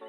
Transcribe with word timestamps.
Hallo 0.00 0.08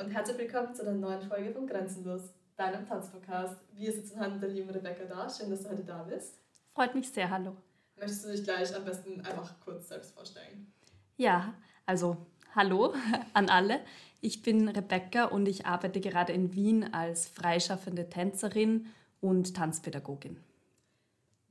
und 0.00 0.10
herzlich 0.10 0.38
willkommen 0.38 0.74
zu 0.74 0.82
einer 0.82 0.94
neuen 0.94 1.22
Folge 1.22 1.52
von 1.52 1.68
Grenzenlos, 1.68 2.34
deinem 2.56 2.84
Tanzpodcast. 2.88 3.60
Wir 3.72 3.92
sitzen 3.92 4.18
heute 4.18 4.32
mit 4.32 4.42
der 4.42 4.48
lieben 4.48 4.70
Rebecca 4.70 5.04
da. 5.04 5.30
Schön, 5.30 5.50
dass 5.50 5.62
du 5.62 5.70
heute 5.70 5.84
da 5.84 6.02
bist. 6.02 6.40
Freut 6.74 6.92
mich 6.92 7.08
sehr, 7.08 7.30
hallo. 7.30 7.56
Möchtest 7.94 8.24
du 8.24 8.30
dich 8.32 8.42
gleich 8.42 8.74
am 8.74 8.84
besten 8.84 9.20
einfach 9.20 9.60
kurz 9.60 9.86
selbst 9.86 10.12
vorstellen? 10.12 10.72
Ja, 11.16 11.54
also 11.86 12.16
hallo 12.54 12.94
an 13.32 13.48
alle. 13.48 13.80
Ich 14.20 14.42
bin 14.42 14.68
Rebecca 14.68 15.24
und 15.24 15.46
ich 15.46 15.66
arbeite 15.66 16.00
gerade 16.00 16.32
in 16.32 16.54
Wien 16.54 16.92
als 16.92 17.28
freischaffende 17.28 18.10
Tänzerin 18.10 18.86
und 19.20 19.54
Tanzpädagogin. 19.54 20.38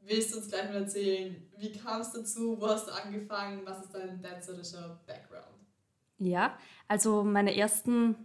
Willst 0.02 0.34
du 0.34 0.38
uns 0.38 0.49
gleich 0.49 0.70
mal 0.70 0.81
erzählen, 0.81 1.35
wie 1.57 1.71
kam 1.71 2.02
es 2.02 2.12
dazu, 2.12 2.59
wo 2.59 2.67
hast 2.67 2.88
du 2.88 2.91
angefangen, 2.91 3.62
was 3.66 3.85
ist 3.85 3.93
dein 3.95 4.21
tänzerischer 4.21 4.99
Background? 5.07 5.45
Ja, 6.20 6.57
also 6.88 7.23
meine 7.23 7.55
ersten 7.55 8.15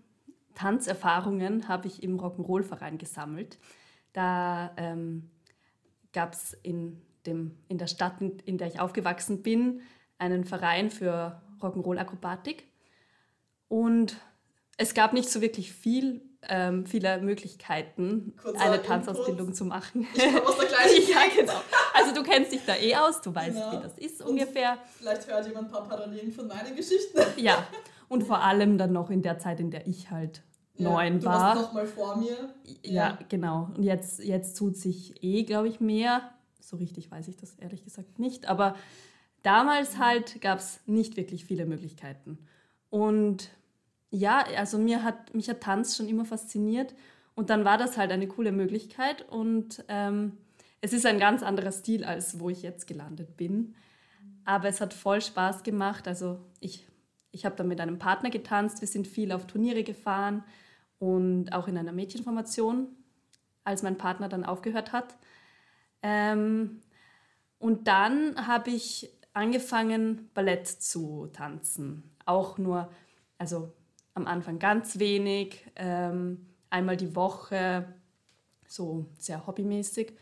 Tanzerfahrungen 0.55 1.69
habe 1.69 1.87
ich 1.87 2.03
im 2.03 2.19
Rock'n'Roll-Verein 2.21 2.99
gesammelt. 2.99 3.59
Da 4.13 4.73
ähm, 4.77 5.31
gab 6.13 6.35
es 6.35 6.53
in, 6.63 7.01
in 7.25 7.79
der 7.79 7.87
Stadt, 7.87 8.21
in 8.21 8.59
der 8.59 8.69
ich 8.69 8.81
aufgewachsen 8.81 9.43
bin, 9.43 9.81
einen 10.19 10.45
Verein 10.45 10.91
für 10.91 11.41
Rock'n'Roll-Akrobatik. 11.63 12.65
Und 13.69 14.17
es 14.77 14.95
gab 14.95 15.13
nicht 15.13 15.31
so 15.31 15.41
wirklich 15.41 15.73
viel, 15.73 16.23
ähm, 16.49 16.87
viele 16.87 17.21
Möglichkeiten, 17.21 18.35
Kurzer 18.41 18.61
eine 18.61 18.83
Tanzausbildung 18.83 19.53
zu 19.53 19.65
machen. 19.65 20.07
Ich 20.15 20.25
komme 20.25 20.47
aus 20.47 20.59
der 20.59 20.69
gleichen 20.69 21.11
Ja, 21.11 21.21
genau. 21.37 21.61
Also 21.95 22.15
du 22.15 22.23
kennst 22.23 22.53
dich 22.53 22.63
da 22.67 22.75
eh 22.77 22.97
aus, 22.97 23.21
du 23.21 23.35
weißt, 23.35 23.57
ja. 23.57 23.73
wie 23.73 23.83
das 23.83 23.99
ist 23.99 24.23
und 24.23 24.31
ungefähr. 24.31 24.79
Vielleicht 24.99 25.29
hört 25.29 25.47
jemand 25.47 25.67
ein 25.67 25.71
paar 25.71 25.87
Parallelen 25.87 26.33
von 26.33 26.47
meinen 26.47 26.75
Geschichten. 26.75 27.19
Ja, 27.37 27.67
und 28.09 28.25
vor 28.25 28.43
allem 28.43 28.77
dann 28.77 28.93
noch 28.93 29.11
in 29.11 29.23
der 29.23 29.39
Zeit, 29.39 29.61
in 29.61 29.71
der 29.71 29.87
ich 29.87 30.11
halt 30.11 30.43
ja, 30.75 30.89
neun 30.89 31.21
du 31.21 31.27
war. 31.27 31.55
Du 31.55 31.61
noch 31.61 31.73
mal 31.73 31.87
vor 31.87 32.17
mir. 32.17 32.55
Ja, 32.83 32.93
ja, 32.93 33.19
genau. 33.29 33.71
Und 33.77 33.83
jetzt, 33.83 34.21
jetzt 34.21 34.57
tut 34.57 34.77
sich 34.77 35.23
eh, 35.23 35.45
glaube 35.45 35.69
ich, 35.69 35.81
mehr. 35.81 36.23
So 36.61 36.77
richtig 36.77 37.11
weiß 37.11 37.29
ich 37.29 37.37
das 37.37 37.55
ehrlich 37.57 37.85
gesagt 37.85 38.19
nicht. 38.19 38.47
Aber 38.47 38.75
damals 39.43 39.99
halt 39.99 40.41
gab 40.41 40.59
es 40.59 40.81
nicht 40.87 41.17
wirklich 41.17 41.45
viele 41.45 41.67
Möglichkeiten. 41.67 42.39
Und 42.91 43.51
ja, 44.11 44.45
also 44.57 44.79
mir 44.79 45.03
hat, 45.03 45.35
mich 45.35 45.49
hat 45.49 45.61
Tanz 45.61 45.97
schon 45.97 46.09
immer 46.09 46.25
fasziniert. 46.25 46.95
Und 47.35 47.51
dann 47.51 47.65
war 47.65 47.79
das 47.79 47.97
halt 47.97 48.11
eine 48.11 48.29
coole 48.29 48.53
Möglichkeit. 48.53 49.27
Und 49.29 49.85
ähm, 49.89 50.37
es 50.81 50.93
ist 50.93 51.07
ein 51.07 51.19
ganz 51.19 51.43
anderer 51.43 51.73
Stil, 51.73 52.05
als 52.05 52.41
wo 52.41 52.51
ich 52.51 52.63
jetzt 52.63 52.87
gelandet 52.87 53.37
bin. 53.37 53.75
Aber 54.45 54.69
es 54.69 54.81
hat 54.81 54.93
voll 54.95 55.21
Spaß 55.21 55.63
gemacht. 55.63 56.09
Also 56.09 56.41
ich, 56.59 56.87
ich 57.31 57.45
habe 57.45 57.57
dann 57.57 57.69
mit 57.69 57.81
einem 57.81 57.99
Partner 57.99 58.31
getanzt. 58.31 58.81
Wir 58.81 58.89
sind 58.89 59.07
viel 59.07 59.33
auf 59.33 59.47
Turniere 59.47 59.85
gefahren 59.85 60.45
und 60.99 61.53
auch 61.53 61.69
in 61.69 61.79
einer 61.79 61.93
Mädchenformation, 61.93 62.89
als 63.65 63.83
mein 63.83 63.97
Partner 63.97 64.29
dann 64.29 64.45
aufgehört 64.45 64.93
hat. 64.93 65.17
Ähm, 66.03 66.81
und 67.59 67.87
dann 67.89 68.47
habe 68.47 68.71
ich 68.71 69.11
angefangen, 69.33 70.31
Ballett 70.35 70.67
zu 70.67 71.29
tanzen. 71.33 72.03
Auch 72.25 72.59
nur, 72.59 72.91
also 73.39 73.73
am 74.15 74.27
Anfang 74.27 74.59
ganz 74.59 74.99
wenig, 74.99 75.67
ähm, 75.77 76.47
einmal 76.69 76.97
die 76.97 77.15
Woche, 77.15 77.93
so 78.67 79.07
sehr 79.19 79.47
hobbymäßig. 79.47 80.13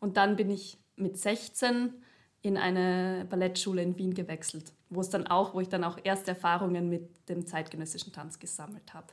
Und 0.00 0.16
dann 0.16 0.36
bin 0.36 0.50
ich 0.50 0.78
mit 0.96 1.16
16 1.18 1.94
in 2.42 2.56
eine 2.56 3.26
Ballettschule 3.28 3.82
in 3.82 3.98
Wien 3.98 4.14
gewechselt, 4.14 4.72
wo 4.90 5.00
es 5.00 5.10
dann 5.10 5.26
auch, 5.26 5.54
wo 5.54 5.60
ich 5.60 5.68
dann 5.68 5.84
auch 5.84 5.98
erste 6.02 6.30
Erfahrungen 6.30 6.88
mit 6.88 7.28
dem 7.28 7.46
zeitgenössischen 7.46 8.12
Tanz 8.12 8.38
gesammelt 8.38 8.94
habe. 8.94 9.08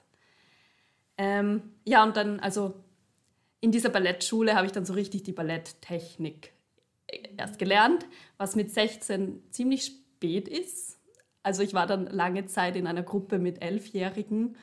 Ähm, 1.18 1.74
ja, 1.86 2.04
und 2.04 2.18
dann, 2.18 2.40
also 2.40 2.76
in 3.62 3.72
dieser 3.72 3.90
Ballettschule 3.90 4.56
habe 4.56 4.68
ich 4.68 4.74
dann 4.74 4.86
so 4.86 4.94
richtig 4.94 5.24
die 5.24 5.32
Balletttechnik 5.32 6.54
erst 7.38 7.58
gelernt, 7.58 8.06
was 8.38 8.56
mit 8.56 8.72
16 8.72 9.42
ziemlich 9.52 9.86
spät 9.86 10.48
ist. 10.48 11.00
Also 11.44 11.62
ich 11.62 11.74
war 11.74 11.88
dann 11.88 12.08
lange 12.08 12.46
Zeit 12.48 12.76
in 12.76 12.88
einer 12.88 13.04
Gruppe 13.04 13.40
mit 13.40 13.62
Elfjährigen 13.62 14.56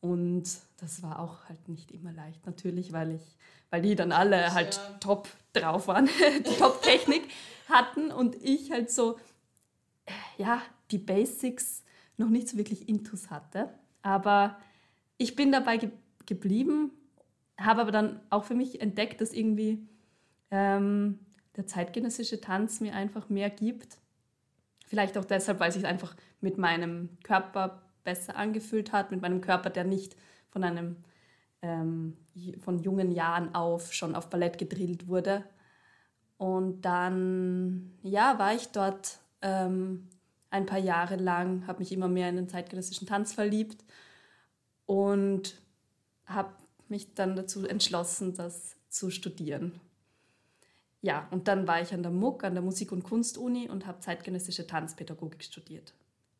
und 0.00 0.44
das 0.80 1.02
war 1.02 1.18
auch 1.18 1.48
halt 1.48 1.68
nicht 1.68 1.90
immer 1.90 2.12
leicht 2.12 2.46
natürlich, 2.46 2.92
weil 2.92 3.12
ich, 3.12 3.36
weil 3.70 3.82
die 3.82 3.96
dann 3.96 4.12
alle 4.12 4.54
halt 4.54 4.76
ja. 4.76 4.98
top 5.00 5.28
drauf 5.52 5.88
waren, 5.88 6.08
top 6.58 6.82
Technik 6.82 7.22
hatten 7.68 8.12
und 8.12 8.36
ich 8.36 8.70
halt 8.70 8.90
so, 8.90 9.18
ja, 10.36 10.62
die 10.90 10.98
Basics 10.98 11.82
noch 12.16 12.28
nicht 12.28 12.48
so 12.48 12.56
wirklich 12.56 12.88
intus 12.88 13.30
hatte. 13.30 13.70
Aber 14.02 14.56
ich 15.16 15.34
bin 15.34 15.52
dabei 15.52 15.76
ge 15.76 15.90
geblieben, 16.26 16.90
habe 17.56 17.80
aber 17.80 17.90
dann 17.90 18.20
auch 18.28 18.44
für 18.44 18.54
mich 18.54 18.82
entdeckt, 18.82 19.22
dass 19.22 19.32
irgendwie 19.32 19.88
ähm, 20.50 21.18
der 21.58 21.66
zeitgenössische 21.66 22.40
Tanz 22.40 22.80
mir 22.80 22.94
einfach 22.94 23.28
mehr 23.28 23.50
gibt. 23.50 23.98
Vielleicht 24.86 25.18
auch 25.18 25.24
deshalb, 25.24 25.60
weil 25.60 25.68
es 25.68 25.74
sich 25.74 25.86
einfach 25.86 26.14
mit 26.40 26.56
meinem 26.56 27.18
Körper 27.24 27.82
besser 28.04 28.36
angefühlt 28.36 28.92
hat, 28.92 29.10
mit 29.10 29.20
meinem 29.20 29.42
Körper, 29.42 29.68
der 29.68 29.84
nicht 29.84 30.16
von 30.48 30.64
einem 30.64 30.96
ähm, 31.60 32.16
von 32.60 32.78
jungen 32.78 33.10
Jahren 33.10 33.54
auf 33.56 33.92
schon 33.92 34.14
auf 34.14 34.30
Ballett 34.30 34.56
gedrillt 34.56 35.08
wurde. 35.08 35.44
Und 36.36 36.82
dann, 36.82 37.98
ja, 38.02 38.38
war 38.38 38.54
ich 38.54 38.68
dort 38.68 39.18
ähm, 39.42 40.08
ein 40.50 40.64
paar 40.64 40.78
Jahre 40.78 41.16
lang, 41.16 41.66
habe 41.66 41.80
mich 41.80 41.90
immer 41.90 42.08
mehr 42.08 42.28
in 42.28 42.36
den 42.36 42.48
zeitgenössischen 42.48 43.08
Tanz 43.08 43.32
verliebt 43.32 43.84
und 44.86 45.60
habe 46.24 46.52
mich 46.88 47.14
dann 47.14 47.34
dazu 47.34 47.66
entschlossen, 47.66 48.34
das 48.34 48.76
zu 48.88 49.10
studieren. 49.10 49.80
Ja, 51.00 51.28
und 51.30 51.46
dann 51.48 51.68
war 51.68 51.80
ich 51.80 51.94
an 51.94 52.02
der 52.02 52.10
MUK, 52.10 52.44
an 52.44 52.54
der 52.54 52.62
Musik- 52.62 52.92
und 52.92 53.04
Kunstuni 53.04 53.68
und 53.68 53.86
habe 53.86 54.00
zeitgenössische 54.00 54.66
Tanzpädagogik 54.66 55.44
studiert. 55.44 55.94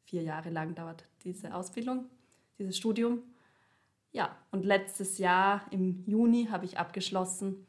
Vier 0.04 0.22
Jahre 0.22 0.50
lang 0.50 0.74
dauert 0.74 1.04
diese 1.22 1.54
Ausbildung, 1.54 2.06
dieses 2.58 2.76
Studium. 2.76 3.22
Ja, 4.10 4.36
und 4.50 4.64
letztes 4.64 5.18
Jahr 5.18 5.66
im 5.70 6.02
Juni 6.06 6.48
habe 6.50 6.64
ich 6.64 6.78
abgeschlossen 6.78 7.66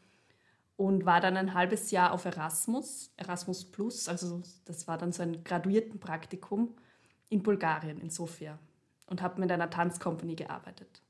und 0.77 1.05
war 1.05 1.19
dann 1.19 1.37
ein 1.37 1.53
halbes 1.53 1.91
Jahr 1.91 2.13
auf 2.13 2.25
Erasmus, 2.25 3.11
Erasmus 3.17 3.65
Plus, 3.65 4.07
also 4.07 4.41
das 4.65 4.87
war 4.87 4.97
dann 4.97 5.11
so 5.11 5.21
ein 5.21 5.43
Graduiertenpraktikum 5.43 6.73
in 7.27 7.43
Bulgarien, 7.43 7.99
in 7.99 8.09
Sofia 8.09 8.57
und 9.07 9.21
habe 9.21 9.41
mit 9.41 9.51
einer 9.51 9.69
Tanzcompany 9.69 10.35
gearbeitet. 10.35 11.01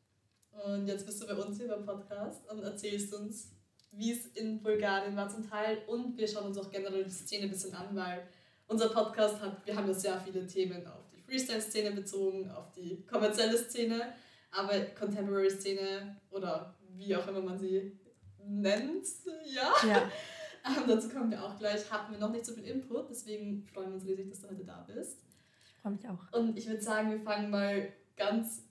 Und 0.65 0.87
jetzt 0.87 1.05
bist 1.05 1.21
du 1.21 1.27
bei 1.27 1.35
uns 1.35 1.57
hier 1.57 1.67
beim 1.67 1.85
Podcast 1.85 2.49
und 2.49 2.63
erzählst 2.63 3.13
uns, 3.13 3.51
wie 3.91 4.11
es 4.11 4.27
in 4.27 4.61
Bulgarien 4.61 5.15
war 5.15 5.29
zum 5.29 5.49
Teil 5.49 5.79
und 5.87 6.17
wir 6.17 6.27
schauen 6.27 6.47
uns 6.47 6.57
auch 6.57 6.71
generell 6.71 7.03
die 7.03 7.09
Szene 7.09 7.43
ein 7.43 7.49
bisschen 7.49 7.73
an, 7.73 7.95
weil 7.95 8.27
unser 8.67 8.89
Podcast 8.89 9.41
hat, 9.41 9.65
wir 9.65 9.75
haben 9.75 9.87
ja 9.87 9.93
sehr 9.93 10.19
viele 10.19 10.45
Themen 10.45 10.85
auf 10.87 11.09
die 11.11 11.21
Freestyle-Szene 11.21 11.91
bezogen, 11.91 12.49
auf 12.51 12.71
die 12.71 13.03
kommerzielle 13.05 13.57
Szene, 13.57 14.13
aber 14.51 14.79
Contemporary-Szene 14.97 16.17
oder 16.29 16.75
wie 16.95 17.15
auch 17.15 17.27
immer 17.27 17.41
man 17.41 17.59
sie 17.59 17.99
nennt, 18.45 19.05
ja. 19.45 19.73
ja. 19.87 20.11
Ähm, 20.65 20.83
dazu 20.89 21.07
kommen 21.07 21.31
wir 21.31 21.41
auch 21.41 21.57
gleich. 21.57 21.89
Hatten 21.89 22.11
wir 22.11 22.19
noch 22.19 22.33
nicht 22.33 22.45
so 22.45 22.51
viel 22.51 22.65
Input, 22.65 23.09
deswegen 23.09 23.65
freuen 23.73 23.87
wir 23.87 23.93
uns 23.95 24.05
riesig, 24.05 24.29
dass 24.29 24.41
du 24.41 24.49
heute 24.49 24.65
da 24.65 24.85
bist. 24.93 25.23
Ich 25.65 25.81
freue 25.81 25.93
mich 25.93 26.05
auch. 26.05 26.37
Und 26.37 26.57
ich 26.57 26.67
würde 26.67 26.81
sagen, 26.81 27.11
wir 27.11 27.21
fangen 27.21 27.49
mal 27.49 27.93
ganz 28.17 28.63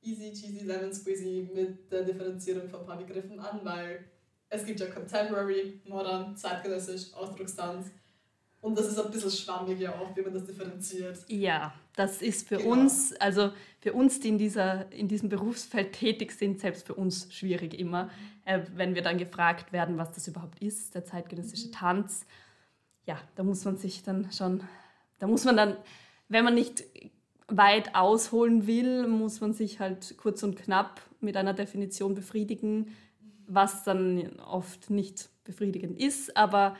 easy 0.00 0.32
cheesy 0.32 0.64
lemon 0.64 0.92
squeezy 0.92 1.50
mit 1.54 1.92
der 1.92 2.04
Differenzierung 2.04 2.68
von 2.68 2.80
ein 2.80 2.86
paar 2.86 2.96
Begriffen 2.96 3.38
an, 3.38 3.60
weil 3.62 4.06
es 4.50 4.66
gibt 4.66 4.80
ja 4.80 4.86
Contemporary, 4.86 5.80
Modern, 5.86 6.36
Zeitgenössisch, 6.36 7.14
Ausdruckstanz. 7.14 7.90
Und 8.60 8.76
das 8.76 8.88
ist 8.88 8.98
ein 8.98 9.10
bisschen 9.10 9.30
schwammig 9.30 9.80
ja 9.80 9.94
auch, 9.94 10.14
wie 10.14 10.20
man 10.20 10.34
das 10.34 10.44
differenziert. 10.44 11.18
Ja, 11.28 11.72
das 11.96 12.20
ist 12.20 12.46
für 12.46 12.58
genau. 12.58 12.72
uns, 12.72 13.14
also 13.14 13.52
für 13.80 13.94
uns, 13.94 14.20
die 14.20 14.28
in, 14.28 14.38
dieser, 14.38 14.92
in 14.92 15.08
diesem 15.08 15.30
Berufsfeld 15.30 15.94
tätig 15.94 16.32
sind, 16.32 16.60
selbst 16.60 16.86
für 16.86 16.94
uns 16.94 17.32
schwierig 17.32 17.78
immer, 17.78 18.10
äh, 18.44 18.60
wenn 18.74 18.94
wir 18.94 19.00
dann 19.00 19.16
gefragt 19.16 19.72
werden, 19.72 19.96
was 19.96 20.12
das 20.12 20.28
überhaupt 20.28 20.60
ist, 20.60 20.94
der 20.94 21.06
zeitgenössische 21.06 21.68
mhm. 21.68 21.72
Tanz. 21.72 22.26
Ja, 23.06 23.18
da 23.36 23.44
muss 23.44 23.64
man 23.64 23.78
sich 23.78 24.02
dann 24.02 24.30
schon, 24.30 24.62
da 25.20 25.26
muss 25.26 25.44
man 25.44 25.56
dann, 25.56 25.76
wenn 26.28 26.44
man 26.44 26.54
nicht 26.54 26.84
weit 27.48 27.94
ausholen 27.94 28.66
will, 28.66 29.06
muss 29.06 29.40
man 29.40 29.54
sich 29.54 29.80
halt 29.80 30.16
kurz 30.18 30.42
und 30.42 30.56
knapp 30.56 31.00
mit 31.20 31.36
einer 31.36 31.54
Definition 31.54 32.14
befriedigen, 32.14 32.94
was 33.52 33.84
dann 33.84 34.38
oft 34.40 34.90
nicht 34.90 35.28
befriedigend 35.44 35.98
ist. 35.98 36.36
Aber 36.36 36.76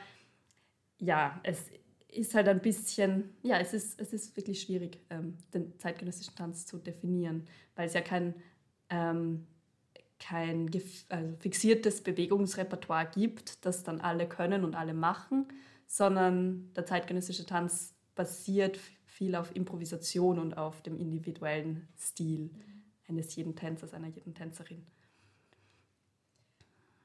ja, 0.97 1.39
es 1.43 1.69
ist 2.07 2.33
halt 2.33 2.47
ein 2.47 2.61
bisschen, 2.61 3.29
ja, 3.43 3.57
es 3.59 3.73
ist, 3.73 3.99
es 3.99 4.13
ist 4.13 4.35
wirklich 4.35 4.61
schwierig, 4.61 4.99
ähm, 5.09 5.37
den 5.53 5.77
zeitgenössischen 5.79 6.35
Tanz 6.35 6.65
zu 6.65 6.77
definieren, 6.77 7.45
weil 7.75 7.87
es 7.87 7.93
ja 7.93 8.01
kein, 8.01 8.35
ähm, 8.89 9.47
kein 10.19 10.69
also 11.09 11.35
fixiertes 11.39 12.01
Bewegungsrepertoire 12.01 13.09
gibt, 13.13 13.65
das 13.65 13.83
dann 13.83 14.01
alle 14.01 14.27
können 14.27 14.63
und 14.63 14.75
alle 14.75 14.93
machen, 14.93 15.47
sondern 15.87 16.71
der 16.75 16.85
zeitgenössische 16.85 17.45
Tanz 17.45 17.95
basiert 18.15 18.77
viel 19.05 19.35
auf 19.35 19.55
Improvisation 19.55 20.39
und 20.39 20.57
auf 20.57 20.81
dem 20.81 20.97
individuellen 20.97 21.87
Stil 21.97 22.51
eines 23.07 23.35
jeden 23.35 23.55
Tänzers, 23.55 23.93
einer 23.93 24.07
jeden 24.07 24.33
Tänzerin. 24.33 24.85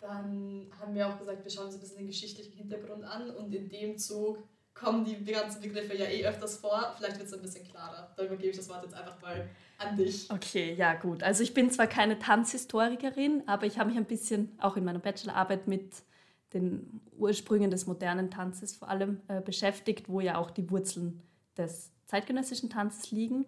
Dann 0.01 0.71
haben 0.79 0.95
wir 0.95 1.09
auch 1.09 1.19
gesagt, 1.19 1.43
wir 1.43 1.51
schauen 1.51 1.67
uns 1.67 1.75
ein 1.75 1.81
bisschen 1.81 1.99
den 1.99 2.07
geschichtlichen 2.07 2.53
Hintergrund 2.53 3.05
an 3.05 3.31
und 3.31 3.55
in 3.55 3.69
dem 3.69 3.99
Zug 3.99 4.39
kommen 4.77 5.05
die 5.05 5.33
ganzen 5.33 5.63
Begriffe 5.63 5.97
ja 5.97 6.05
eh 6.05 6.27
öfters 6.27 6.59
vor. 6.59 6.95
Vielleicht 6.97 7.19
wird 7.19 7.29
es 7.29 7.35
ein 7.35 7.43
bisschen 7.43 7.65
klarer. 7.65 8.13
Da 8.17 8.25
übergebe 8.25 8.51
ich 8.51 8.57
das 8.57 8.69
Wort 8.69 8.85
jetzt 8.85 8.95
einfach 8.95 9.21
mal 9.23 9.49
an 9.79 9.97
dich. 9.97 10.31
Okay, 10.31 10.75
ja 10.75 10.95
gut. 10.95 11.23
Also 11.23 11.43
ich 11.43 11.55
bin 11.55 11.71
zwar 11.71 11.87
keine 11.87 12.19
Tanzhistorikerin, 12.19 13.43
aber 13.47 13.65
ich 13.67 13.79
habe 13.79 13.89
mich 13.89 13.99
ein 13.99 14.05
bisschen 14.05 14.57
auch 14.61 14.77
in 14.77 14.85
meiner 14.85 14.99
Bachelorarbeit 14.99 15.67
mit 15.67 16.03
den 16.53 17.01
Ursprüngen 17.17 17.71
des 17.71 17.87
modernen 17.87 18.31
Tanzes 18.31 18.77
vor 18.77 18.89
allem 18.89 19.21
äh, 19.29 19.41
beschäftigt, 19.41 20.09
wo 20.09 20.21
ja 20.21 20.37
auch 20.37 20.51
die 20.51 20.71
Wurzeln 20.71 21.23
des 21.57 21.91
zeitgenössischen 22.05 22.71
Tanzes 22.71 23.11
liegen. 23.11 23.47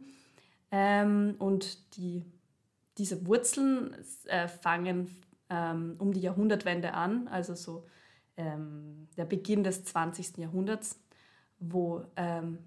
Ähm, 0.70 1.36
und 1.38 1.96
die, 1.96 2.24
diese 2.96 3.26
Wurzeln 3.26 3.94
äh, 4.24 4.48
fangen 4.48 5.14
ähm, 5.50 5.96
um 5.98 6.12
die 6.12 6.20
Jahrhundertwende 6.20 6.94
an, 6.94 7.28
also 7.28 7.54
so 7.54 7.86
ähm, 8.36 9.08
der 9.16 9.24
Beginn 9.24 9.64
des 9.64 9.84
20. 9.84 10.38
Jahrhunderts, 10.38 11.00
wo 11.58 12.04
ähm, 12.16 12.58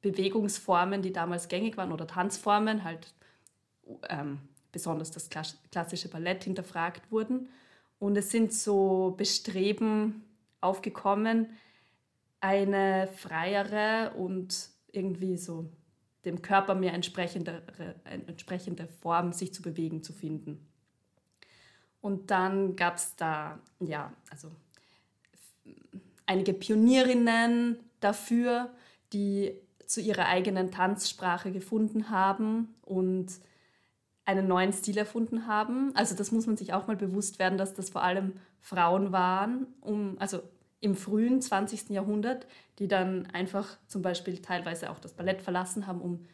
Bewegungsformen, 0.00 1.02
die 1.02 1.12
damals 1.12 1.48
gängig 1.48 1.76
waren, 1.76 1.92
oder 1.92 2.06
Tanzformen, 2.06 2.84
halt 2.84 3.14
ähm, 4.08 4.40
besonders 4.72 5.10
das 5.10 5.28
klassische 5.70 6.08
Ballett 6.08 6.44
hinterfragt 6.44 7.10
wurden. 7.10 7.48
Und 7.98 8.16
es 8.16 8.30
sind 8.30 8.52
so 8.52 9.14
Bestreben 9.16 10.24
aufgekommen, 10.60 11.48
eine 12.40 13.08
freiere 13.14 14.12
und 14.16 14.70
irgendwie 14.92 15.36
so 15.36 15.70
dem 16.24 16.40
Körper 16.42 16.74
mehr 16.74 16.94
entsprechende, 16.94 17.62
entsprechende 18.04 18.86
Form, 18.86 19.32
sich 19.32 19.52
zu 19.52 19.62
bewegen, 19.62 20.02
zu 20.02 20.12
finden. 20.12 20.69
Und 22.00 22.30
dann 22.30 22.76
gab 22.76 22.96
es 22.96 23.14
da, 23.16 23.58
ja, 23.80 24.12
also 24.30 24.50
einige 26.26 26.54
Pionierinnen 26.54 27.78
dafür, 28.00 28.70
die 29.12 29.54
zu 29.86 30.00
ihrer 30.00 30.26
eigenen 30.26 30.70
Tanzsprache 30.70 31.50
gefunden 31.50 32.10
haben 32.10 32.74
und 32.82 33.26
einen 34.24 34.46
neuen 34.46 34.72
Stil 34.72 34.96
erfunden 34.96 35.46
haben. 35.46 35.90
Also 35.94 36.14
das 36.14 36.30
muss 36.30 36.46
man 36.46 36.56
sich 36.56 36.72
auch 36.72 36.86
mal 36.86 36.96
bewusst 36.96 37.38
werden, 37.40 37.58
dass 37.58 37.74
das 37.74 37.90
vor 37.90 38.02
allem 38.02 38.34
Frauen 38.60 39.10
waren, 39.10 39.66
um, 39.80 40.16
also 40.20 40.40
im 40.78 40.94
frühen 40.94 41.42
20. 41.42 41.90
Jahrhundert, 41.90 42.46
die 42.78 42.88
dann 42.88 43.26
einfach 43.32 43.76
zum 43.88 44.02
Beispiel 44.02 44.38
teilweise 44.38 44.90
auch 44.90 45.00
das 45.00 45.14
Ballett 45.14 45.42
verlassen 45.42 45.86
haben, 45.86 46.00
um, 46.00 46.24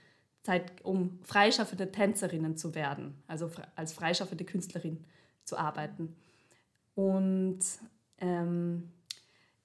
Zeit, 0.43 0.85
um 0.85 1.19
freischaffende 1.23 1.91
Tänzerinnen 1.91 2.57
zu 2.57 2.75
werden, 2.75 3.15
also 3.27 3.51
als 3.75 3.93
freischaffende 3.93 4.45
Künstlerin 4.45 5.05
zu 5.47 5.57
arbeiten. 5.57 6.15
Und 6.95 7.61
ähm, 8.19 8.91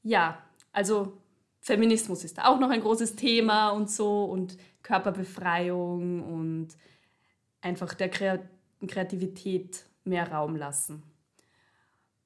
ja, 0.03 0.41
also 0.71 1.13
Feminismus 1.59 2.23
ist 2.23 2.37
da 2.37 2.45
auch 2.45 2.59
noch 2.59 2.69
ein 2.69 2.81
großes 2.81 3.15
Thema 3.15 3.69
und 3.69 3.89
so 3.89 4.25
und 4.25 4.57
Körperbefreiung 4.83 6.23
und 6.23 6.69
einfach 7.61 7.93
der 7.93 8.09
Kreativität 8.09 9.83
mehr 10.03 10.31
Raum 10.31 10.55
lassen. 10.55 11.03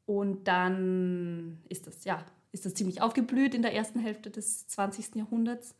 Und 0.05 0.47
dann 0.47 1.59
ist 1.67 1.87
das, 1.87 2.05
ja, 2.05 2.23
ist 2.51 2.65
das 2.65 2.73
ziemlich 2.75 3.01
aufgeblüht 3.01 3.53
in 3.53 3.61
der 3.61 3.73
ersten 3.73 3.99
Hälfte 3.99 4.29
des 4.29 4.67
20. 4.67 5.15
Jahrhunderts. 5.15 5.75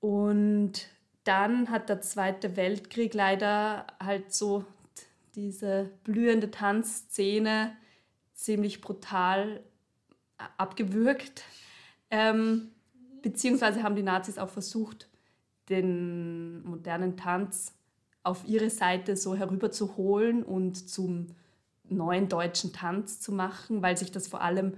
Und 0.00 0.88
dann 1.24 1.68
hat 1.70 1.88
der 1.88 2.00
Zweite 2.00 2.56
Weltkrieg 2.56 3.12
leider 3.12 3.86
halt 4.02 4.32
so 4.32 4.64
diese 5.34 5.90
blühende 6.04 6.50
Tanzszene 6.50 7.76
ziemlich 8.34 8.80
brutal 8.80 9.62
abgewürgt. 10.56 11.44
Ähm, 12.10 12.70
beziehungsweise 13.22 13.82
haben 13.82 13.96
die 13.96 14.02
Nazis 14.02 14.38
auch 14.38 14.48
versucht, 14.48 15.08
den 15.68 16.62
modernen 16.62 17.16
Tanz 17.16 17.74
auf 18.22 18.46
ihre 18.46 18.70
Seite 18.70 19.16
so 19.16 19.34
herüberzuholen 19.34 20.42
und 20.42 20.88
zum 20.88 21.28
neuen 21.84 22.28
deutschen 22.28 22.72
Tanz 22.72 23.20
zu 23.20 23.32
machen, 23.32 23.82
weil 23.82 23.96
sich 23.96 24.10
das 24.12 24.28
vor 24.28 24.40
allem 24.42 24.74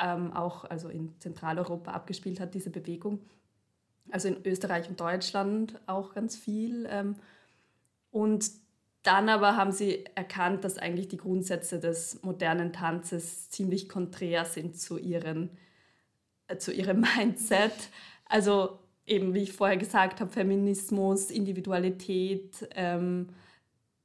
ähm, 0.00 0.32
auch 0.32 0.64
also 0.64 0.88
in 0.88 1.12
Zentraleuropa 1.20 1.92
abgespielt 1.92 2.40
hat, 2.40 2.54
diese 2.54 2.70
Bewegung. 2.70 3.20
Also 4.10 4.28
in 4.28 4.44
Österreich 4.44 4.88
und 4.88 5.00
Deutschland 5.00 5.80
auch 5.86 6.14
ganz 6.14 6.36
viel. 6.36 6.86
Ähm, 6.90 7.16
und 8.10 8.50
dann 9.02 9.28
aber 9.28 9.56
haben 9.56 9.72
sie 9.72 10.04
erkannt, 10.14 10.64
dass 10.64 10.78
eigentlich 10.78 11.08
die 11.08 11.16
Grundsätze 11.16 11.80
des 11.80 12.22
modernen 12.22 12.72
Tanzes 12.72 13.50
ziemlich 13.50 13.88
konträr 13.88 14.44
sind 14.44 14.78
zu, 14.78 14.98
ihren, 14.98 15.50
äh, 16.46 16.56
zu 16.56 16.72
ihrem 16.72 17.04
Mindset. 17.16 17.72
Also 18.26 18.78
eben, 19.06 19.34
wie 19.34 19.42
ich 19.42 19.52
vorher 19.52 19.76
gesagt 19.76 20.20
habe, 20.20 20.30
Feminismus, 20.30 21.30
Individualität, 21.30 22.68
ähm, 22.74 23.28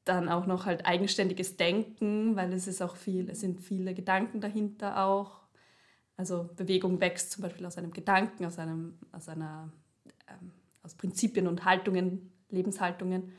dann 0.04 0.30
auch 0.30 0.46
noch 0.46 0.66
halt 0.66 0.86
eigenständiges 0.86 1.58
Denken, 1.58 2.36
weil 2.36 2.54
es 2.54 2.68
ist 2.68 2.82
auch 2.82 2.96
viel, 2.96 3.30
es 3.30 3.42
sind 3.42 3.62
viele 3.62 3.94
Gedanken 3.94 4.40
dahinter 4.40 5.04
auch. 5.04 5.42
Also 6.16 6.50
Bewegung 6.56 7.00
wächst 7.00 7.32
zum 7.32 7.44
Beispiel 7.44 7.66
aus 7.66 7.78
einem 7.78 7.92
Gedanken, 7.92 8.46
aus 8.46 8.58
einem, 8.58 8.98
aus 9.12 9.30
einer, 9.30 9.72
ähm, 10.28 10.52
aus 10.82 10.96
Prinzipien 10.96 11.48
und 11.48 11.66
Haltungen, 11.66 12.32
Lebenshaltungen. 12.50 13.34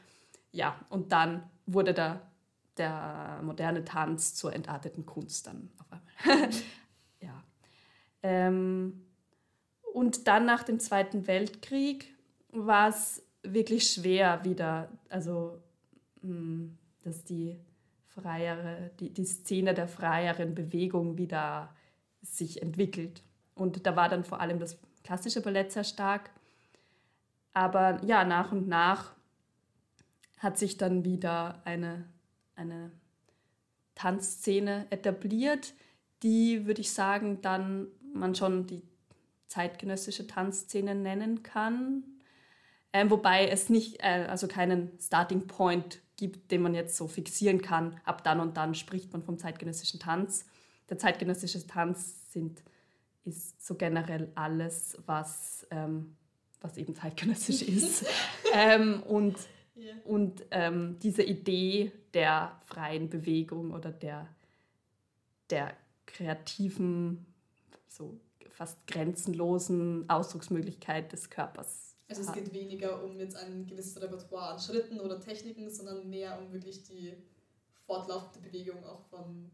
Ja, 0.53 0.79
und 0.89 1.12
dann 1.12 1.49
wurde 1.67 1.95
der, 1.95 2.23
der 2.77 3.41
moderne 3.43 3.85
Tanz 3.85 4.35
zur 4.35 4.53
entarteten 4.53 5.06
Kunst 5.06 5.47
dann 5.47 5.71
auf 5.79 5.87
einmal. 5.93 6.50
ja. 7.21 7.43
Ähm, 8.23 9.05
und 9.93 10.27
dann 10.27 10.47
nach 10.47 10.62
dem 10.62 10.81
Zweiten 10.81 11.27
Weltkrieg 11.27 12.15
war 12.50 12.89
es 12.89 13.22
wirklich 13.43 13.91
schwer 13.91 14.44
wieder, 14.44 14.89
also 15.08 15.61
hm, 16.22 16.77
dass 17.03 17.25
die 17.25 17.58
freiere, 18.06 18.91
die, 19.01 19.13
die 19.13 19.25
Szene 19.25 19.75
der 19.75 19.89
freieren 19.89 20.55
Bewegung 20.55 21.19
wieder 21.19 21.75
sich 22.22 22.63
entwickelt. 22.63 23.22
Und 23.55 23.87
da 23.87 23.96
war 23.96 24.08
dann 24.08 24.25
vor 24.25 24.41
allem 24.41 24.58
das 24.58 24.79
klassische 25.05 25.41
Ballett 25.41 25.72
sehr 25.72 25.84
stark. 25.84 26.31
Aber 27.53 28.03
ja, 28.05 28.25
nach 28.25 28.53
und 28.53 28.69
nach 28.69 29.15
hat 30.39 30.59
sich 30.59 30.77
dann 30.77 31.05
wieder 31.05 31.63
eine, 31.65 32.05
eine 32.55 32.91
Tanzszene 33.95 34.87
etabliert, 34.91 35.75
die, 36.23 36.67
würde 36.67 36.81
ich 36.81 36.93
sagen, 36.93 37.41
dann 37.43 37.89
man 38.13 38.35
schon 38.35 38.67
die 38.67 38.83
zeitgenössische 39.47 40.27
Tanzszene 40.27 40.95
nennen 40.95 41.43
kann. 41.43 42.05
Ähm, 42.93 43.11
wobei 43.11 43.49
es 43.49 43.69
nicht, 43.69 44.01
äh, 44.01 44.27
also 44.29 44.49
keinen 44.49 44.99
Starting 45.01 45.47
Point 45.47 46.01
gibt, 46.17 46.51
den 46.51 46.63
man 46.63 46.75
jetzt 46.75 46.97
so 46.97 47.07
fixieren 47.07 47.63
kann. 47.63 48.01
Ab 48.05 48.25
dann 48.25 48.41
und 48.41 48.57
dann 48.57 48.75
spricht 48.75 49.13
man 49.13 49.23
vom 49.23 49.39
zeitgenössischen 49.39 50.01
Tanz. 50.01 50.47
Der 50.89 50.99
zeitgenössische 50.99 51.67
Tanz 51.67 52.33
sind, 52.33 52.63
ist 53.25 53.65
so 53.65 53.75
generell 53.75 54.33
alles, 54.35 54.97
was, 55.07 55.67
ähm, 55.71 56.17
was 56.61 56.77
eben 56.77 56.95
zeitgenössisch 56.95 57.63
ist. 57.63 58.07
ähm, 58.55 59.03
und 59.03 59.37
yeah. 59.79 59.97
und 60.05 60.44
ähm, 60.51 60.99
diese 61.03 61.23
Idee 61.23 61.93
der 62.15 62.61
freien 62.65 63.08
Bewegung 63.08 63.73
oder 63.73 63.91
der, 63.91 64.29
der 65.51 65.77
kreativen, 66.06 67.27
so 67.89 68.19
fast 68.51 68.87
grenzenlosen 68.87 70.08
Ausdrucksmöglichkeit 70.08 71.13
des 71.13 71.31
Körpers. 71.31 71.97
Also 72.08 72.23
es 72.23 72.32
geht 72.32 72.53
weniger 72.55 73.05
um 73.05 73.19
jetzt 73.20 73.37
ein 73.37 73.67
gewisses 73.67 74.01
Repertoire 74.01 74.55
an 74.55 74.58
Schritten 74.58 74.99
oder 74.99 75.20
Techniken, 75.20 75.70
sondern 75.70 76.08
mehr 76.08 76.39
um 76.41 76.53
wirklich 76.53 76.82
die 76.85 77.15
fortlaufende 77.87 78.49
Bewegung 78.49 78.82
auch 78.85 79.03
von 79.11 79.51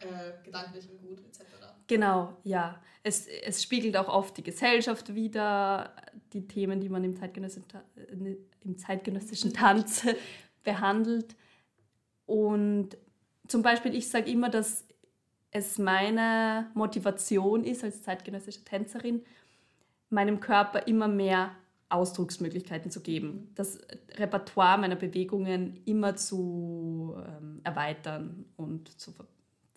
äh, 0.00 0.44
gedanklichem 0.44 0.98
Gut 0.98 1.20
etc. 1.20 1.44
Genau, 1.86 2.36
ja. 2.44 2.80
Es, 3.02 3.26
es 3.26 3.62
spiegelt 3.62 3.96
auch 3.96 4.08
oft 4.08 4.36
die 4.36 4.42
Gesellschaft 4.42 5.14
wider, 5.14 5.94
die 6.32 6.46
Themen, 6.46 6.80
die 6.80 6.88
man 6.88 7.04
im 7.04 7.16
zeitgenössischen, 7.16 7.64
äh, 7.96 8.36
im 8.64 8.76
zeitgenössischen 8.76 9.52
Tanz 9.52 10.06
behandelt. 10.62 11.34
Und 12.26 12.96
zum 13.46 13.62
Beispiel, 13.62 13.94
ich 13.94 14.08
sage 14.08 14.30
immer, 14.30 14.50
dass 14.50 14.86
es 15.50 15.78
meine 15.78 16.70
Motivation 16.74 17.64
ist 17.64 17.82
als 17.82 18.02
zeitgenössische 18.02 18.64
Tänzerin, 18.64 19.24
meinem 20.10 20.40
Körper 20.40 20.86
immer 20.86 21.08
mehr 21.08 21.52
Ausdrucksmöglichkeiten 21.88 22.90
zu 22.90 23.00
geben, 23.00 23.50
das 23.54 23.80
Repertoire 24.16 24.78
meiner 24.78 24.96
Bewegungen 24.96 25.80
immer 25.86 26.16
zu 26.16 27.16
ähm, 27.16 27.60
erweitern 27.64 28.44
und 28.56 29.00
zu 29.00 29.12
ver 29.12 29.26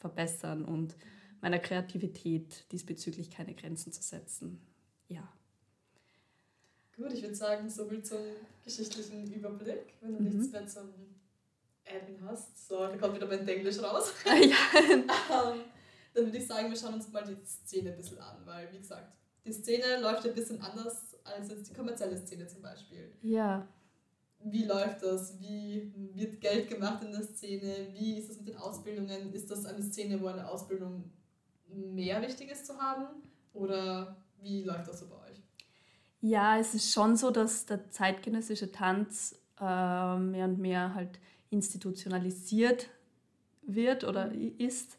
verbessern 0.02 0.66
und 0.66 0.96
meiner 1.42 1.60
Kreativität 1.60 2.72
diesbezüglich 2.72 3.30
keine 3.30 3.56
Grenzen 3.56 3.92
zu 3.92 4.02
setzen. 4.02 4.62
Ja. 5.08 5.32
Gut, 6.96 7.14
ich 7.14 7.22
würde 7.22 7.36
sagen, 7.36 7.70
so 7.70 7.86
viel 7.86 8.04
zum 8.04 8.20
geschichtlichen 8.64 9.32
Überblick. 9.34 9.94
Wenn 10.02 10.14
du 10.14 10.22
mhm. 10.22 10.38
nichts 10.38 10.52
mehr 10.52 10.68
zum 10.68 10.90
Admin 11.86 12.20
hast, 12.26 12.68
so, 12.68 12.80
da 12.80 12.98
kommt 12.98 13.16
wieder 13.16 13.28
mein 13.28 13.48
Englisch 13.48 13.82
raus. 13.82 14.14
ja. 14.26 14.34
ähm, 14.36 15.62
dann 16.14 16.26
würde 16.26 16.38
ich 16.38 16.46
sagen, 16.46 16.70
wir 16.70 16.78
schauen 16.78 16.96
uns 16.96 17.12
mal 17.12 17.24
die 17.24 17.44
Szene 17.46 17.92
ein 17.92 17.98
bisschen 17.98 18.20
an, 18.20 18.46
weil, 18.46 18.72
wie 18.74 18.80
gesagt, 18.80 19.12
die 19.46 19.54
Szene 19.54 20.00
läuft 20.00 20.26
ein 20.26 20.36
bisschen 20.36 20.62
anders 20.62 21.18
als 21.24 21.50
jetzt 21.50 21.70
die 21.70 21.74
kommerzielle 21.74 22.18
Szene 22.18 22.48
zum 22.48 22.62
Beispiel. 22.62 23.12
Ja. 23.22 23.68
Wie 24.44 24.66
läuft 24.66 25.04
das? 25.04 25.40
Wie 25.40 25.92
wird 26.14 26.42
Geld 26.42 26.70
gemacht 26.70 27.04
in 27.04 27.12
der 27.12 27.24
Szene? 27.24 27.88
Wie 27.94 28.18
ist 28.18 28.30
das 28.30 28.38
mit 28.38 28.48
den 28.48 28.58
Ausbildungen? 28.58 29.34
Ist 29.34 29.52
das 29.52 29.66
eine 29.66 29.84
Szene, 29.84 30.22
wo 30.22 30.28
eine 30.28 30.48
Ausbildung 30.48 31.12
mehr 31.68 32.22
wichtig 32.22 32.50
ist 32.52 32.66
zu 32.66 32.78
haben? 32.78 33.08
Oder 33.54 34.18
wie 34.42 34.64
läuft 34.64 34.88
das 34.88 35.00
so 35.00 35.08
bei 35.08 35.16
euch? 35.30 35.42
Ja, 36.22 36.58
es 36.58 36.74
ist 36.74 36.92
schon 36.92 37.16
so, 37.16 37.32
dass 37.32 37.66
der 37.66 37.90
zeitgenössische 37.90 38.72
Tanz 38.72 39.36
äh, 39.60 40.18
mehr 40.18 40.46
und 40.46 40.60
mehr 40.60 40.94
halt 40.94 41.20
institutionalisiert 41.50 42.90
wird 43.64 44.04
oder 44.04 44.28
mhm. 44.28 44.56
ist 44.58 44.98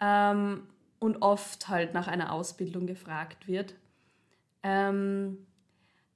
ähm, 0.00 0.66
und 0.98 1.22
oft 1.22 1.68
halt 1.68 1.94
nach 1.94 2.08
einer 2.08 2.32
Ausbildung 2.32 2.86
gefragt 2.86 3.48
wird. 3.48 3.74
Ähm, 4.62 5.46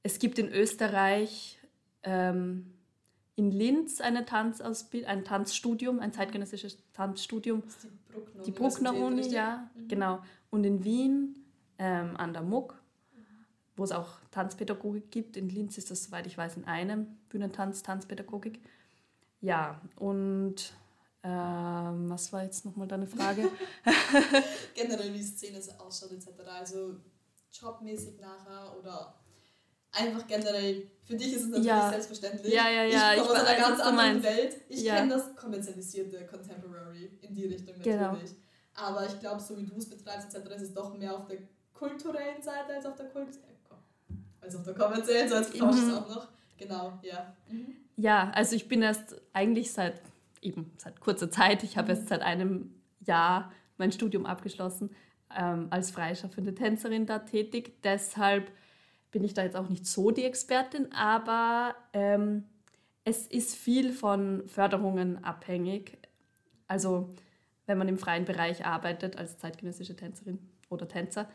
es 0.03 0.19
gibt 0.19 0.39
in 0.39 0.49
Österreich 0.49 1.59
ähm, 2.05 2.75
in 3.37 3.51
Linz 3.51 4.01
eine 4.01 4.25
Tanzausbildung, 4.25 5.09
ein 5.09 5.25
Tanzstudium, 5.25 5.99
ein 5.99 6.13
zeitgenössisches 6.13 6.79
Tanzstudium. 6.93 7.63
Das 7.65 7.77
ist 7.77 7.85
die 7.85 8.13
Bruckner, 8.13 8.43
die 8.45 8.51
Bruckner 8.53 8.95
Uni, 8.95 9.29
ja, 9.29 9.69
mhm. 9.75 9.89
genau. 9.89 10.23
Und 10.51 10.65
in 10.65 10.85
Wien 10.85 11.45
ähm, 11.79 12.17
an 12.17 12.33
der 12.33 12.43
MUG, 12.43 12.75
wo 13.77 13.85
es 13.85 13.91
auch 13.91 14.21
Tanzpädagogik 14.31 15.11
gibt. 15.11 15.37
In 15.37 15.49
Linz 15.49 15.79
ist 15.79 15.91
das, 15.91 16.05
soweit 16.05 16.27
ich 16.27 16.39
weiß, 16.39 16.57
in 16.57 16.65
einem 16.65 17.07
Bühnentanz, 17.29 17.83
Tanzpädagogik. 17.83 18.61
Ja, 19.41 19.81
und 19.97 20.73
ähm, 21.25 22.11
was 22.11 22.33
war 22.33 22.45
jetzt 22.45 22.65
nochmal 22.65 22.87
deine 22.87 23.07
Frage? 23.07 23.51
Generell, 24.75 25.13
wie 25.13 25.19
die 25.19 25.25
Szene 25.25 25.61
so 25.61 25.73
ausschaut, 25.73 26.13
etc. 26.13 26.29
Also 26.47 26.97
jobmäßig 27.51 28.21
nachher 28.21 28.77
oder 28.79 29.15
einfach 29.95 30.27
generell, 30.27 30.89
für 31.05 31.17
dich 31.17 31.35
ist 31.35 31.43
es 31.43 31.49
natürlich 31.49 31.67
ja. 31.67 31.91
selbstverständlich. 31.91 32.53
Ja, 32.53 32.69
ja, 32.69 32.85
ja. 32.85 33.15
Ich 33.15 33.21
komme 33.21 33.41
aus 33.41 33.47
einer 33.47 33.61
ganz 33.61 33.81
anderen 33.81 34.23
Welt. 34.23 34.57
Ich 34.69 34.83
ja. 34.83 34.97
kenne 34.97 35.15
das 35.15 35.37
kommerzialisierte 35.37 36.27
Contemporary 36.27 37.11
in 37.21 37.35
die 37.35 37.47
Richtung 37.47 37.77
natürlich. 37.79 37.97
Genau. 37.97 38.17
Aber 38.77 39.07
ich 39.07 39.21
glaube, 39.21 39.41
so 39.41 39.57
wie 39.57 39.65
du 39.65 39.77
es 39.77 39.89
betreibst, 39.89 40.35
etc., 40.35 40.51
ist 40.57 40.63
es 40.63 40.75
doch 40.75 40.97
mehr 40.97 41.15
auf 41.15 41.27
der 41.27 41.39
kulturellen 41.73 42.43
Seite 42.43 42.75
als 42.75 42.87
auf 42.87 42.97
der 42.97 43.07
Kult 43.07 43.29
als 44.41 44.57
auf 44.57 44.65
der 44.65 44.75
kommerziellen 44.75 45.29
Seite. 45.29 45.57
Mhm. 45.57 45.63
auch 45.63 46.09
noch. 46.09 46.29
Genau, 46.59 46.99
ja. 47.03 47.35
Mhm. 47.51 47.77
Ja, 47.97 48.31
also 48.35 48.57
ich 48.57 48.69
bin 48.69 48.83
erst 48.83 49.17
eigentlich 49.33 49.73
seit 49.73 50.01
eben 50.43 50.71
seit 50.77 51.01
kurzer 51.01 51.31
Zeit, 51.31 51.63
ich 51.63 51.77
habe 51.77 51.93
mhm. 51.93 51.99
erst 51.99 52.09
seit 52.09 52.21
einem 52.23 52.75
Jahr 53.01 53.53
mein 53.79 53.93
Studium 53.93 54.27
abgeschlossen, 54.27 54.91
ähm, 55.37 55.69
als 55.71 55.91
freischaffende 55.91 56.55
Tänzerin 56.55 57.07
da 57.07 57.21
tätig. 57.21 57.83
Deshalb 57.83 58.51
bin 59.15 59.23
ich 59.23 59.33
da 59.33 59.45
jetzt 59.45 59.55
auch 59.55 59.69
nicht 59.69 59.87
so 59.87 60.11
die 60.11 60.25
Expertin, 60.25 60.93
aber 60.93 61.77
ähm, 61.93 62.43
es 63.05 63.29
ist 63.29 63.55
viel 63.55 63.93
von 63.93 64.43
Förderungen 64.49 65.23
abhängig. 65.23 65.99
Also 66.67 67.15
wenn 67.65 67.79
man 67.79 67.87
im 67.87 67.97
freien 67.97 68.25
Bereich 68.25 68.67
arbeitet 68.67 69.17
als 69.17 69.39
zeitgenössische 69.39 69.95
Tänzerin 69.95 70.41
oder 70.69 70.89
Tänzer. 70.89 71.29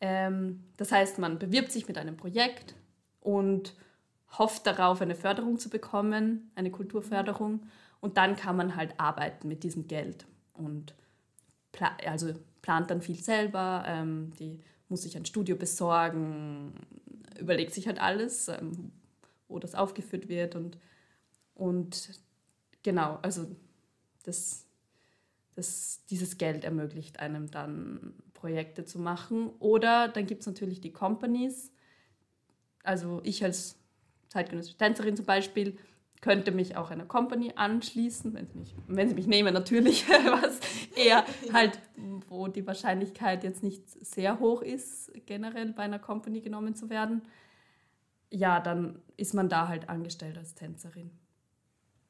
Ähm, 0.00 0.64
das 0.76 0.90
heißt, 0.90 1.20
man 1.20 1.38
bewirbt 1.38 1.70
sich 1.70 1.86
mit 1.86 1.96
einem 1.96 2.16
Projekt 2.16 2.74
und 3.20 3.76
hofft 4.36 4.66
darauf, 4.66 5.00
eine 5.00 5.14
Förderung 5.14 5.60
zu 5.60 5.70
bekommen, 5.70 6.50
eine 6.56 6.72
Kulturförderung. 6.72 7.60
Und 8.00 8.16
dann 8.16 8.34
kann 8.34 8.56
man 8.56 8.74
halt 8.74 8.98
arbeiten 8.98 9.46
mit 9.46 9.62
diesem 9.62 9.86
Geld 9.86 10.26
und 10.54 10.96
pla 11.70 11.96
also 12.04 12.32
plant 12.62 12.90
dann 12.90 13.00
viel 13.00 13.22
selber, 13.22 13.84
ähm, 13.86 14.32
die 14.40 14.58
muss 14.92 15.02
sich 15.02 15.16
ein 15.16 15.24
Studio 15.24 15.56
besorgen, 15.56 16.74
überlegt 17.38 17.72
sich 17.72 17.86
halt 17.86 18.00
alles, 18.00 18.48
ähm, 18.48 18.92
wo 19.48 19.58
das 19.58 19.74
aufgeführt 19.74 20.28
wird 20.28 20.54
und, 20.54 20.78
und 21.54 22.20
genau, 22.82 23.18
also 23.22 23.46
das, 24.24 24.66
das, 25.54 26.04
dieses 26.10 26.38
Geld 26.38 26.64
ermöglicht 26.64 27.20
einem 27.20 27.50
dann 27.50 28.14
Projekte 28.34 28.84
zu 28.84 28.98
machen. 28.98 29.50
Oder 29.58 30.08
dann 30.08 30.26
gibt 30.26 30.40
es 30.40 30.46
natürlich 30.46 30.80
die 30.80 30.92
Companies. 30.92 31.72
Also 32.82 33.20
ich 33.24 33.44
als 33.44 33.76
zeitgenössische 34.28 34.78
Tänzerin 34.78 35.16
zum 35.16 35.26
Beispiel 35.26 35.78
könnte 36.22 36.52
mich 36.52 36.76
auch 36.76 36.90
einer 36.90 37.04
Company 37.04 37.52
anschließen, 37.56 38.32
wenn 38.32 38.48
sie 38.48 38.58
mich, 38.58 38.74
wenn 38.86 39.08
sie 39.08 39.14
mich 39.14 39.26
nehmen 39.26 39.52
natürlich, 39.52 40.08
was 40.08 40.60
eher 40.96 41.26
halt, 41.52 41.78
wo 42.28 42.48
die 42.48 42.66
Wahrscheinlichkeit 42.66 43.44
jetzt 43.44 43.62
nicht 43.62 43.82
sehr 44.06 44.38
hoch 44.38 44.62
ist, 44.62 45.12
generell 45.26 45.72
bei 45.72 45.82
einer 45.82 45.98
Company 45.98 46.40
genommen 46.40 46.74
zu 46.74 46.88
werden. 46.88 47.22
Ja, 48.30 48.60
dann 48.60 49.02
ist 49.16 49.34
man 49.34 49.48
da 49.48 49.68
halt 49.68 49.88
angestellt 49.88 50.38
als 50.38 50.54
Tänzerin. 50.54 51.10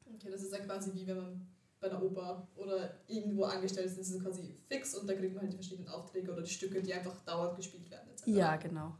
Okay, 0.05 0.29
das 0.31 0.43
ist 0.43 0.53
ja 0.53 0.59
quasi 0.59 0.93
wie 0.93 1.07
wenn 1.07 1.17
man 1.17 1.47
bei 1.81 1.89
einer 1.89 2.01
Oper 2.01 2.47
oder 2.55 2.91
irgendwo 3.07 3.43
angestellt 3.43 3.87
ist, 3.87 3.99
das 3.99 4.09
ist 4.09 4.23
quasi 4.23 4.55
fix 4.67 4.95
und 4.95 5.09
da 5.09 5.15
kriegt 5.15 5.33
man 5.33 5.41
halt 5.41 5.53
die 5.53 5.57
verschiedenen 5.57 5.89
Aufträge 5.89 6.31
oder 6.31 6.43
die 6.43 6.51
Stücke, 6.51 6.81
die 6.81 6.93
einfach 6.93 7.17
dauernd 7.25 7.57
gespielt 7.57 7.89
werden. 7.89 8.09
Etc. 8.11 8.27
Ja, 8.27 8.55
genau. 8.57 8.95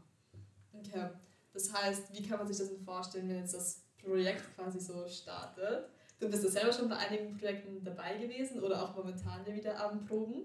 Okay, 0.72 1.08
das 1.52 1.72
heißt, 1.72 2.12
wie 2.12 2.22
kann 2.22 2.38
man 2.38 2.48
sich 2.48 2.58
das 2.58 2.68
denn 2.68 2.84
vorstellen, 2.84 3.28
wenn 3.28 3.38
jetzt 3.38 3.54
das 3.54 3.83
Projekt 4.04 4.54
quasi 4.54 4.80
so 4.80 5.06
startet. 5.08 5.88
Du 6.20 6.30
bist 6.30 6.44
ja 6.44 6.50
selber 6.50 6.72
schon 6.72 6.88
bei 6.88 6.96
einigen 6.96 7.36
Projekten 7.36 7.82
dabei 7.84 8.16
gewesen 8.16 8.60
oder 8.62 8.82
auch 8.82 8.94
momentan 8.94 9.44
ja 9.46 9.54
wieder 9.54 9.78
am 9.84 10.04
Proben. 10.04 10.44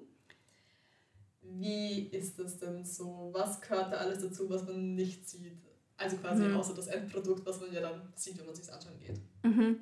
Wie 1.41 2.07
ist 2.07 2.39
das 2.39 2.57
denn 2.57 2.83
so? 2.83 3.29
Was 3.31 3.61
gehört 3.61 3.93
da 3.93 3.97
alles 3.97 4.21
dazu, 4.21 4.49
was 4.49 4.65
man 4.65 4.95
nicht 4.95 5.29
sieht? 5.29 5.57
Also 5.97 6.17
quasi 6.17 6.43
mhm. 6.43 6.55
außer 6.55 6.73
das 6.73 6.87
Endprodukt, 6.87 7.45
was 7.45 7.59
man 7.59 7.73
ja 7.73 7.81
dann 7.81 8.01
sieht, 8.15 8.37
wenn 8.37 8.45
man 8.45 8.55
sich 8.55 8.71
anschauen 8.71 8.99
geht. 8.99 9.19
Mhm. 9.43 9.79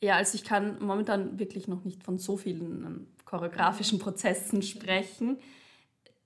Ja, 0.00 0.16
also 0.16 0.34
ich 0.34 0.44
kann 0.44 0.82
momentan 0.82 1.38
wirklich 1.38 1.68
noch 1.68 1.84
nicht 1.84 2.04
von 2.04 2.18
so 2.18 2.36
vielen 2.36 2.84
ähm, 2.84 3.06
choreografischen 3.24 3.98
Prozessen 3.98 4.62
sprechen. 4.62 5.38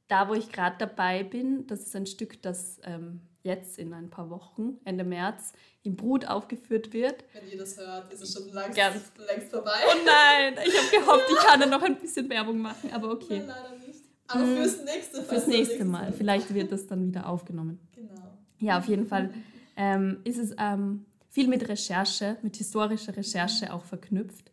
Da, 0.08 0.28
wo 0.28 0.34
ich 0.34 0.52
gerade 0.52 0.76
dabei 0.78 1.24
bin, 1.24 1.66
das 1.66 1.86
ist 1.86 1.96
ein 1.96 2.06
Stück, 2.06 2.42
das 2.42 2.80
ähm, 2.84 3.20
jetzt 3.42 3.78
in 3.78 3.92
ein 3.92 4.10
paar 4.10 4.30
Wochen, 4.30 4.78
Ende 4.84 5.04
März, 5.04 5.52
im 5.82 5.96
Brut 5.96 6.26
aufgeführt 6.26 6.92
wird. 6.92 7.24
Wenn 7.32 7.50
ihr 7.50 7.58
das 7.58 7.76
hört, 7.76 8.12
ist 8.12 8.22
es 8.22 8.32
schon 8.32 8.52
längst, 8.52 8.76
Ganz 8.76 9.12
längst 9.28 9.50
vorbei. 9.50 9.78
Oh 9.86 9.96
nein, 10.04 10.54
ich 10.64 10.78
habe 10.78 11.04
gehofft, 11.04 11.24
ich 11.30 11.38
kann 11.38 11.60
da 11.60 11.66
noch 11.66 11.82
ein 11.82 11.98
bisschen 11.98 12.28
Werbung 12.30 12.58
machen, 12.58 12.90
aber 12.92 13.10
okay. 13.10 13.38
Nein, 13.38 13.48
leider 13.48 13.78
nicht. 13.86 14.00
Aber 14.28 14.44
hm, 14.44 14.56
fürs 14.56 14.84
nächste, 14.84 15.22
fürs 15.22 15.46
nächste 15.46 15.84
Mal. 15.84 16.04
Mal. 16.04 16.12
Vielleicht 16.12 16.54
wird 16.54 16.72
das 16.72 16.86
dann 16.86 17.06
wieder 17.06 17.28
aufgenommen. 17.28 17.80
Genau. 17.94 18.10
Ja, 18.58 18.78
auf 18.78 18.86
jeden 18.86 19.06
Fall 19.06 19.34
ähm, 19.76 20.20
ist 20.24 20.38
es 20.38 20.54
ähm, 20.58 21.04
viel 21.28 21.48
mit 21.48 21.68
Recherche, 21.68 22.36
mit 22.42 22.56
historischer 22.56 23.16
Recherche 23.16 23.72
auch 23.72 23.84
verknüpft. 23.84 24.50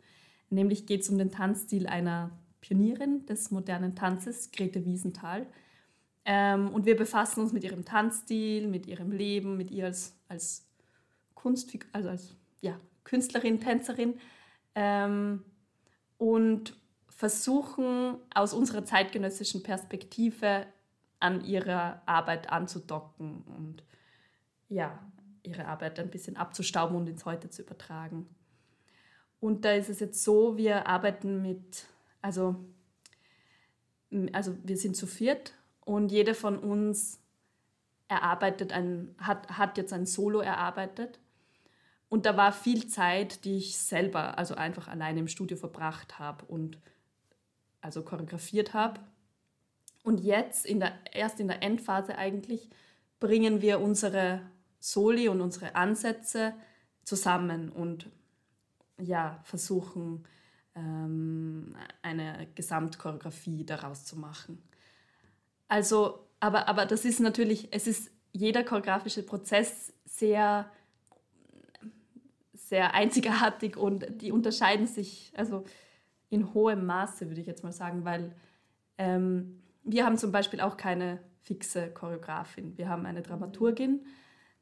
Nämlich 0.49 0.85
geht 0.85 1.01
es 1.01 1.09
um 1.09 1.17
den 1.17 1.31
Tanzstil 1.31 1.87
einer 1.87 2.31
Pionierin 2.61 3.25
des 3.25 3.51
modernen 3.51 3.95
Tanzes, 3.95 4.51
Grete 4.51 4.83
Wiesenthal. 4.85 5.45
Ähm, 6.31 6.69
und 6.69 6.85
wir 6.85 6.95
befassen 6.95 7.41
uns 7.41 7.53
mit 7.53 7.63
ihrem 7.63 7.85
Tanzstil, 7.85 8.67
mit 8.67 8.85
ihrem 8.85 9.11
Leben, 9.11 9.57
mit 9.57 9.71
ihr 9.71 9.85
als, 9.85 10.15
als 10.27 10.69
Kunst, 11.33 11.75
also 11.91 12.09
als 12.09 12.35
ja, 12.61 12.79
Künstlerin, 13.03 13.59
Tänzerin 13.59 14.13
ähm, 14.75 15.43
und 16.19 16.75
versuchen 17.07 18.17
aus 18.31 18.53
unserer 18.53 18.85
zeitgenössischen 18.85 19.63
Perspektive 19.63 20.67
an 21.19 21.43
ihrer 21.43 22.03
Arbeit 22.05 22.51
anzudocken 22.51 23.41
und 23.47 23.83
ja, 24.67 24.99
ihre 25.41 25.65
Arbeit 25.65 25.99
ein 25.99 26.11
bisschen 26.11 26.37
abzustauben 26.37 26.95
und 26.95 27.09
ins 27.09 27.25
Heute 27.25 27.49
zu 27.49 27.63
übertragen. 27.63 28.29
Und 29.39 29.65
da 29.65 29.71
ist 29.71 29.89
es 29.89 29.99
jetzt 29.99 30.23
so, 30.23 30.57
wir 30.57 30.85
arbeiten 30.85 31.41
mit, 31.41 31.87
also, 32.21 32.55
also 34.31 34.55
wir 34.63 34.77
sind 34.77 34.95
zu 34.95 35.07
viert 35.07 35.55
und 35.89 36.11
jeder 36.11 36.35
von 36.35 36.59
uns 36.59 37.19
erarbeitet 38.07 38.71
ein, 38.71 39.15
hat, 39.17 39.57
hat 39.57 39.75
jetzt 39.75 39.91
ein 39.91 40.05
Solo 40.05 40.39
erarbeitet. 40.39 41.19
Und 42.09 42.27
da 42.27 42.37
war 42.37 42.51
viel 42.53 42.85
Zeit, 42.85 43.43
die 43.43 43.57
ich 43.57 43.75
selber, 43.75 44.37
also 44.37 44.53
einfach 44.53 44.87
alleine 44.87 45.21
im 45.21 45.27
Studio 45.27 45.57
verbracht 45.57 46.19
habe 46.19 46.45
und 46.45 46.77
also 47.81 48.03
choreografiert 48.03 48.75
habe. 48.75 48.99
Und 50.03 50.19
jetzt, 50.19 50.67
in 50.67 50.79
der, 50.79 50.93
erst 51.11 51.39
in 51.39 51.47
der 51.47 51.63
Endphase 51.63 52.19
eigentlich, 52.19 52.69
bringen 53.19 53.63
wir 53.63 53.79
unsere 53.79 54.41
Soli 54.79 55.27
und 55.27 55.41
unsere 55.41 55.73
Ansätze 55.73 56.53
zusammen 57.03 57.69
und 57.69 58.07
ja, 58.99 59.39
versuchen 59.43 60.23
ähm, 60.75 61.75
eine 62.03 62.47
Gesamtchoreografie 62.53 63.65
daraus 63.65 64.05
zu 64.05 64.19
machen. 64.19 64.61
Also, 65.69 66.27
aber, 66.41 66.67
aber 66.67 66.85
das 66.85 67.05
ist 67.05 67.21
natürlich, 67.21 67.69
es 67.71 67.87
ist 67.87 68.11
jeder 68.33 68.63
choreografische 68.63 69.23
Prozess 69.23 69.93
sehr, 70.03 70.69
sehr 72.53 72.93
einzigartig 72.93 73.77
und 73.77 74.21
die 74.21 74.31
unterscheiden 74.31 74.87
sich 74.87 75.31
also 75.37 75.63
in 76.29 76.53
hohem 76.53 76.85
Maße, 76.85 77.27
würde 77.27 77.39
ich 77.39 77.47
jetzt 77.47 77.63
mal 77.63 77.71
sagen, 77.71 78.03
weil 78.03 78.35
ähm, 78.97 79.61
wir 79.83 80.05
haben 80.05 80.17
zum 80.17 80.31
Beispiel 80.31 80.59
auch 80.59 80.75
keine 80.75 81.19
fixe 81.41 81.89
Choreografin. 81.91 82.77
Wir 82.77 82.89
haben 82.89 83.05
eine 83.05 83.21
Dramaturgin, 83.21 84.05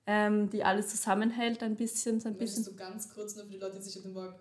ähm, 0.06 0.50
die 0.50 0.64
alles 0.64 0.90
zusammenhält, 0.90 1.64
ein 1.64 1.76
bisschen. 1.76 2.20
So 2.20 2.30
ein 2.30 2.38
bisschen. 2.38 2.64
du 2.64 2.76
ganz 2.76 3.14
kurz 3.14 3.36
nur 3.36 3.46
für 3.46 3.52
die 3.52 3.58
Leute, 3.58 3.78
die 3.78 3.84
sich 3.84 3.96
mit 3.98 4.06
dem 4.06 4.16
Wort 4.16 4.40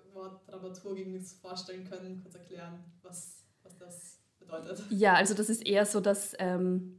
Dramaturgin 0.49 1.13
nichts 1.13 1.33
vorstellen 1.33 1.89
können, 1.89 2.21
kurz 2.23 2.35
erklären, 2.35 2.85
was, 3.03 3.45
was 3.63 3.77
das 3.79 4.19
bedeutet? 4.47 4.85
Ja, 4.91 5.15
also 5.15 5.35
das 5.35 5.51
ist 5.51 5.67
eher 5.67 5.87
so, 5.87 6.01
dass 6.01 6.35
ähm, 6.39 6.99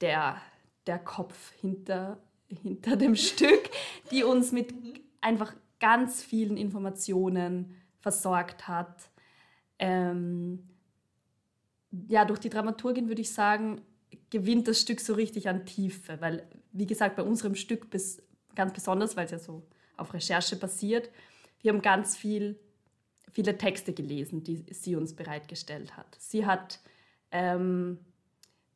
der, 0.00 0.40
der 0.86 0.98
Kopf 0.98 1.52
hinter, 1.60 2.18
hinter 2.48 2.96
dem 2.96 3.16
Stück, 3.16 3.70
die 4.10 4.24
uns 4.24 4.52
mit 4.52 4.74
einfach 5.20 5.54
ganz 5.80 6.22
vielen 6.22 6.56
Informationen 6.56 7.74
versorgt 8.00 8.68
hat. 8.68 9.10
Ähm, 9.78 10.68
ja, 12.08 12.24
durch 12.24 12.40
die 12.40 12.50
Dramaturgin 12.50 13.08
würde 13.08 13.22
ich 13.22 13.32
sagen, 13.32 13.80
gewinnt 14.30 14.68
das 14.68 14.80
Stück 14.80 15.00
so 15.00 15.14
richtig 15.14 15.48
an 15.48 15.64
Tiefe, 15.64 16.20
weil, 16.20 16.46
wie 16.72 16.86
gesagt, 16.86 17.16
bei 17.16 17.22
unserem 17.22 17.54
Stück 17.54 17.90
bis, 17.90 18.22
ganz 18.54 18.72
besonders, 18.72 19.16
weil 19.16 19.26
es 19.26 19.30
ja 19.30 19.38
so 19.38 19.62
auf 19.96 20.12
Recherche 20.12 20.56
basiert, 20.56 21.10
wir 21.60 21.72
haben 21.72 21.82
ganz 21.82 22.16
viel, 22.16 22.58
viele 23.30 23.58
Texte 23.58 23.92
gelesen, 23.92 24.44
die 24.44 24.64
sie 24.70 24.96
uns 24.96 25.14
bereitgestellt 25.14 25.96
hat. 25.96 26.16
Sie 26.18 26.46
hat, 26.46 26.80
ähm, 27.30 27.98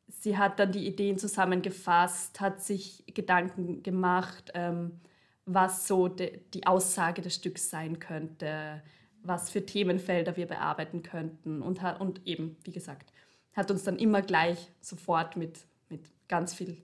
sie 0.07 0.37
hat 0.37 0.59
dann 0.59 0.71
die 0.71 0.87
Ideen 0.87 1.17
zusammengefasst, 1.17 2.39
hat 2.41 2.61
sich 2.61 3.03
Gedanken 3.07 3.83
gemacht, 3.83 4.51
ähm, 4.53 4.99
was 5.45 5.87
so 5.87 6.07
de, 6.07 6.41
die 6.53 6.67
Aussage 6.67 7.21
des 7.21 7.35
Stücks 7.35 7.69
sein 7.69 7.99
könnte, 7.99 8.83
was 9.23 9.49
für 9.49 9.65
Themenfelder 9.65 10.37
wir 10.37 10.45
bearbeiten 10.45 11.03
könnten 11.03 11.61
und, 11.61 11.81
und 11.99 12.25
eben, 12.27 12.57
wie 12.63 12.71
gesagt, 12.71 13.11
hat 13.53 13.71
uns 13.71 13.83
dann 13.83 13.97
immer 13.97 14.21
gleich 14.21 14.71
sofort 14.79 15.35
mit, 15.35 15.59
mit 15.89 16.01
ganz 16.27 16.53
viel 16.53 16.77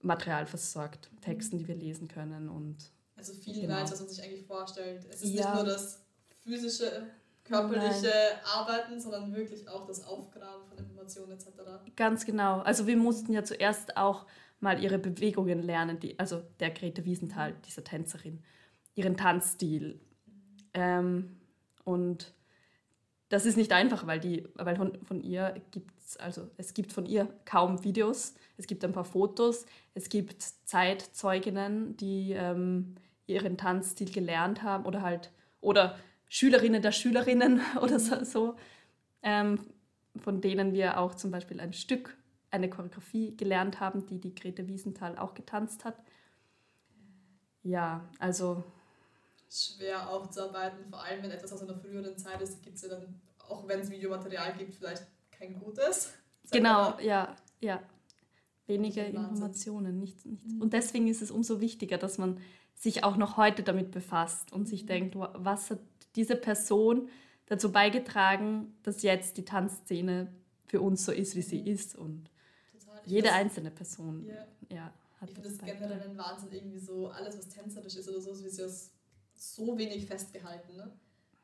Material 0.00 0.46
versorgt, 0.46 1.10
Texten, 1.20 1.58
die 1.58 1.66
wir 1.66 1.74
lesen 1.74 2.08
können 2.08 2.48
und 2.48 2.76
also 3.16 3.32
viel 3.32 3.54
genau. 3.54 3.68
mehr, 3.68 3.78
als 3.78 3.92
was 3.92 4.00
man 4.00 4.08
sich 4.08 4.22
eigentlich 4.22 4.46
vorstellt. 4.46 5.06
Es 5.10 5.22
ist 5.22 5.32
ja. 5.32 5.50
nicht 5.50 5.54
nur 5.54 5.72
das 5.72 6.03
physische, 6.44 7.06
körperliche 7.44 8.06
Nein. 8.06 8.38
Arbeiten, 8.44 9.00
sondern 9.00 9.34
wirklich 9.34 9.68
auch 9.68 9.86
das 9.86 10.04
Aufgraben 10.06 10.66
von 10.66 10.78
Informationen 10.78 11.32
etc. 11.32 11.48
Ganz 11.96 12.24
genau. 12.24 12.60
Also 12.60 12.86
wir 12.86 12.96
mussten 12.96 13.32
ja 13.32 13.44
zuerst 13.44 13.96
auch 13.96 14.26
mal 14.60 14.82
ihre 14.82 14.98
Bewegungen 14.98 15.62
lernen, 15.62 16.00
die, 16.00 16.18
also 16.18 16.42
der 16.60 16.70
Grete 16.70 17.04
Wiesenthal, 17.04 17.54
dieser 17.66 17.84
Tänzerin, 17.84 18.42
ihren 18.94 19.16
Tanzstil. 19.16 20.00
Ähm, 20.72 21.36
und 21.84 22.32
das 23.28 23.46
ist 23.46 23.56
nicht 23.56 23.72
einfach, 23.72 24.06
weil, 24.06 24.20
die, 24.20 24.48
weil 24.54 24.76
von, 24.76 25.20
ihr 25.20 25.54
gibt 25.70 25.92
es, 25.98 26.16
also 26.16 26.48
es 26.56 26.72
gibt 26.72 26.92
von 26.92 27.04
ihr 27.04 27.28
kaum 27.44 27.84
Videos, 27.84 28.34
es 28.56 28.66
gibt 28.66 28.84
ein 28.84 28.92
paar 28.92 29.04
Fotos, 29.04 29.66
es 29.94 30.08
gibt 30.08 30.42
Zeitzeuginnen, 30.42 31.96
die 31.96 32.32
ähm, 32.32 32.94
ihren 33.26 33.56
Tanzstil 33.58 34.10
gelernt 34.10 34.62
haben 34.62 34.86
oder 34.86 35.02
halt, 35.02 35.30
oder 35.60 35.96
Schülerinnen 36.34 36.82
der 36.82 36.90
Schülerinnen 36.90 37.60
oder 37.80 38.00
so, 38.00 38.24
so 38.24 38.56
ähm, 39.22 39.60
von 40.16 40.40
denen 40.40 40.72
wir 40.72 40.98
auch 40.98 41.14
zum 41.14 41.30
Beispiel 41.30 41.60
ein 41.60 41.72
Stück, 41.72 42.16
eine 42.50 42.68
Choreografie 42.68 43.36
gelernt 43.36 43.78
haben, 43.78 44.04
die 44.06 44.18
die 44.18 44.34
Grete 44.34 44.66
Wiesenthal 44.66 45.16
auch 45.16 45.34
getanzt 45.34 45.84
hat. 45.84 45.96
Ja, 47.62 48.08
also 48.18 48.64
schwer 49.48 50.10
aufzuarbeiten, 50.10 50.90
vor 50.90 51.04
allem 51.04 51.22
wenn 51.22 51.30
etwas 51.30 51.52
aus 51.52 51.62
einer 51.62 51.76
früheren 51.76 52.18
Zeit 52.18 52.42
ist, 52.42 52.60
gibt 52.64 52.76
es 52.76 52.82
ja 52.82 52.88
dann, 52.88 53.20
auch 53.48 53.68
wenn 53.68 53.78
es 53.78 53.88
Videomaterial 53.88 54.54
gibt, 54.58 54.74
vielleicht 54.74 55.06
kein 55.30 55.54
gutes. 55.60 56.14
Genau, 56.50 56.98
ja, 56.98 57.36
ja. 57.60 57.80
Weniger 58.66 59.06
Informationen, 59.06 60.00
nichts, 60.00 60.24
nichts. 60.24 60.52
Mhm. 60.52 60.62
Und 60.62 60.72
deswegen 60.72 61.06
ist 61.06 61.22
es 61.22 61.30
umso 61.30 61.60
wichtiger, 61.60 61.96
dass 61.96 62.18
man 62.18 62.40
sich 62.74 63.04
auch 63.04 63.16
noch 63.16 63.36
heute 63.36 63.62
damit 63.62 63.92
befasst 63.92 64.52
und 64.52 64.66
sich 64.66 64.82
mhm. 64.82 64.88
denkt, 64.88 65.16
was 65.16 65.70
hat 65.70 65.78
diese 66.16 66.36
Person 66.36 67.08
dazu 67.46 67.72
beigetragen, 67.72 68.76
dass 68.82 69.02
jetzt 69.02 69.36
die 69.36 69.44
Tanzszene 69.44 70.32
für 70.66 70.80
uns 70.80 71.04
so 71.04 71.12
ist, 71.12 71.36
wie 71.36 71.42
sie 71.42 71.60
mhm. 71.60 71.66
ist. 71.66 71.96
Und 71.96 72.30
jede 73.04 73.28
das, 73.28 73.36
einzelne 73.36 73.70
Person 73.70 74.26
yeah. 74.26 74.46
ja, 74.70 74.94
hat 75.20 75.28
Ich 75.28 75.34
finde 75.34 75.50
das 75.50 75.58
generell 75.58 76.02
ein 76.02 76.16
Wahnsinn, 76.16 76.52
irgendwie 76.52 76.78
so 76.78 77.08
alles, 77.08 77.36
was 77.36 77.48
tänzerisch 77.48 77.96
ist 77.96 78.08
oder 78.08 78.20
so, 78.20 78.34
sie 78.34 78.62
aus 78.62 78.90
so 79.34 79.76
wenig 79.76 80.06
festgehalten, 80.06 80.76
ne? 80.76 80.90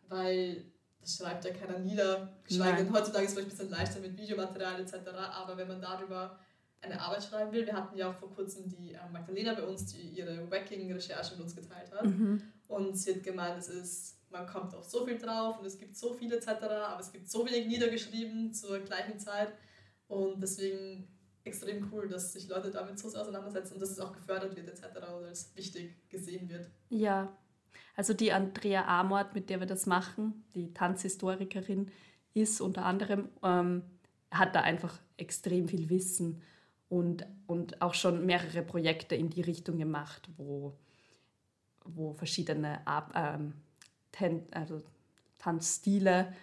weil 0.08 0.64
das 1.00 1.16
schreibt 1.16 1.44
ja 1.44 1.52
keiner 1.52 1.78
nieder. 1.78 2.32
Geschweige 2.44 2.84
denn 2.84 2.92
heutzutage 2.92 3.24
ist 3.24 3.30
es 3.30 3.34
vielleicht 3.34 3.48
ein 3.48 3.56
bisschen 3.56 3.70
leichter 3.70 4.00
mit 4.00 4.16
Videomaterial 4.18 4.80
etc. 4.80 4.94
Aber 5.32 5.56
wenn 5.56 5.68
man 5.68 5.80
darüber 5.80 6.38
eine 6.82 7.00
Arbeit 7.00 7.24
schreiben 7.24 7.52
will, 7.52 7.66
wir 7.66 7.74
hatten 7.74 7.96
ja 7.96 8.10
auch 8.10 8.14
vor 8.14 8.30
kurzem 8.30 8.68
die 8.68 8.92
äh, 8.92 8.98
Magdalena 9.12 9.54
bei 9.54 9.62
uns, 9.62 9.86
die 9.86 10.00
ihre 10.00 10.50
Wacking-Recherche 10.50 11.34
mit 11.34 11.44
uns 11.44 11.54
geteilt 11.54 11.90
hat. 11.92 12.04
Mhm. 12.04 12.42
Und 12.68 12.96
sie 12.96 13.14
hat 13.14 13.22
gemeint, 13.22 13.58
es 13.58 13.68
ist, 13.68 14.16
man 14.30 14.46
kommt 14.46 14.74
auf 14.74 14.84
so 14.84 15.04
viel 15.04 15.18
drauf 15.18 15.58
und 15.58 15.66
es 15.66 15.78
gibt 15.78 15.96
so 15.96 16.14
viel 16.14 16.32
etc., 16.32 16.48
aber 16.48 17.00
es 17.00 17.12
gibt 17.12 17.28
so 17.28 17.44
wenig 17.46 17.66
niedergeschrieben 17.66 18.52
zur 18.52 18.78
gleichen 18.80 19.18
Zeit. 19.18 19.52
Und 20.08 20.40
deswegen 20.40 21.08
extrem 21.44 21.90
cool, 21.92 22.08
dass 22.08 22.32
sich 22.32 22.48
Leute 22.48 22.70
damit 22.70 22.98
so 22.98 23.08
auseinandersetzen 23.08 23.74
und 23.74 23.80
dass 23.80 23.90
es 23.90 24.00
auch 24.00 24.12
gefördert 24.12 24.56
wird 24.56 24.68
etc. 24.68 24.96
oder 24.96 25.28
als 25.28 25.54
wichtig 25.56 26.08
gesehen 26.08 26.48
wird. 26.48 26.70
Ja, 26.88 27.36
also 27.96 28.14
die 28.14 28.32
Andrea 28.32 28.86
Amort, 28.86 29.34
mit 29.34 29.50
der 29.50 29.60
wir 29.60 29.66
das 29.66 29.86
machen, 29.86 30.44
die 30.54 30.72
Tanzhistorikerin, 30.72 31.90
ist 32.34 32.60
unter 32.60 32.84
anderem, 32.84 33.28
ähm, 33.42 33.82
hat 34.30 34.54
da 34.54 34.60
einfach 34.60 35.00
extrem 35.16 35.68
viel 35.68 35.90
Wissen 35.90 36.42
und, 36.88 37.26
und 37.46 37.82
auch 37.82 37.94
schon 37.94 38.26
mehrere 38.26 38.62
Projekte 38.62 39.14
in 39.14 39.30
die 39.30 39.42
Richtung 39.42 39.78
gemacht, 39.78 40.28
wo, 40.36 40.76
wo 41.84 42.12
verschiedene 42.14 42.80
ähm, 43.14 43.54
Ten, 44.12 44.46
also 44.52 44.82
Tanzstile, 45.38 46.34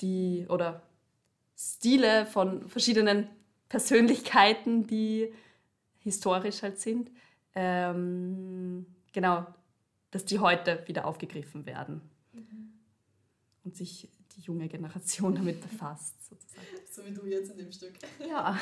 die 0.00 0.46
oder 0.48 0.82
Stile 1.56 2.26
von 2.26 2.68
verschiedenen 2.68 3.28
Persönlichkeiten, 3.68 4.86
die 4.86 5.32
historisch 5.98 6.62
halt 6.62 6.78
sind, 6.78 7.10
ähm, 7.54 8.86
genau 9.12 9.46
dass 10.16 10.24
die 10.24 10.38
heute 10.38 10.82
wieder 10.86 11.04
aufgegriffen 11.04 11.66
werden 11.66 12.00
mhm. 12.32 12.72
und 13.64 13.76
sich 13.76 14.08
die 14.34 14.40
junge 14.40 14.66
Generation 14.66 15.34
damit 15.34 15.60
befasst. 15.60 16.14
Sozusagen. 16.24 16.66
So 16.90 17.04
wie 17.04 17.12
du 17.12 17.26
jetzt 17.26 17.50
in 17.50 17.58
dem 17.58 17.70
Stück. 17.70 17.92
Ja. 18.26 18.58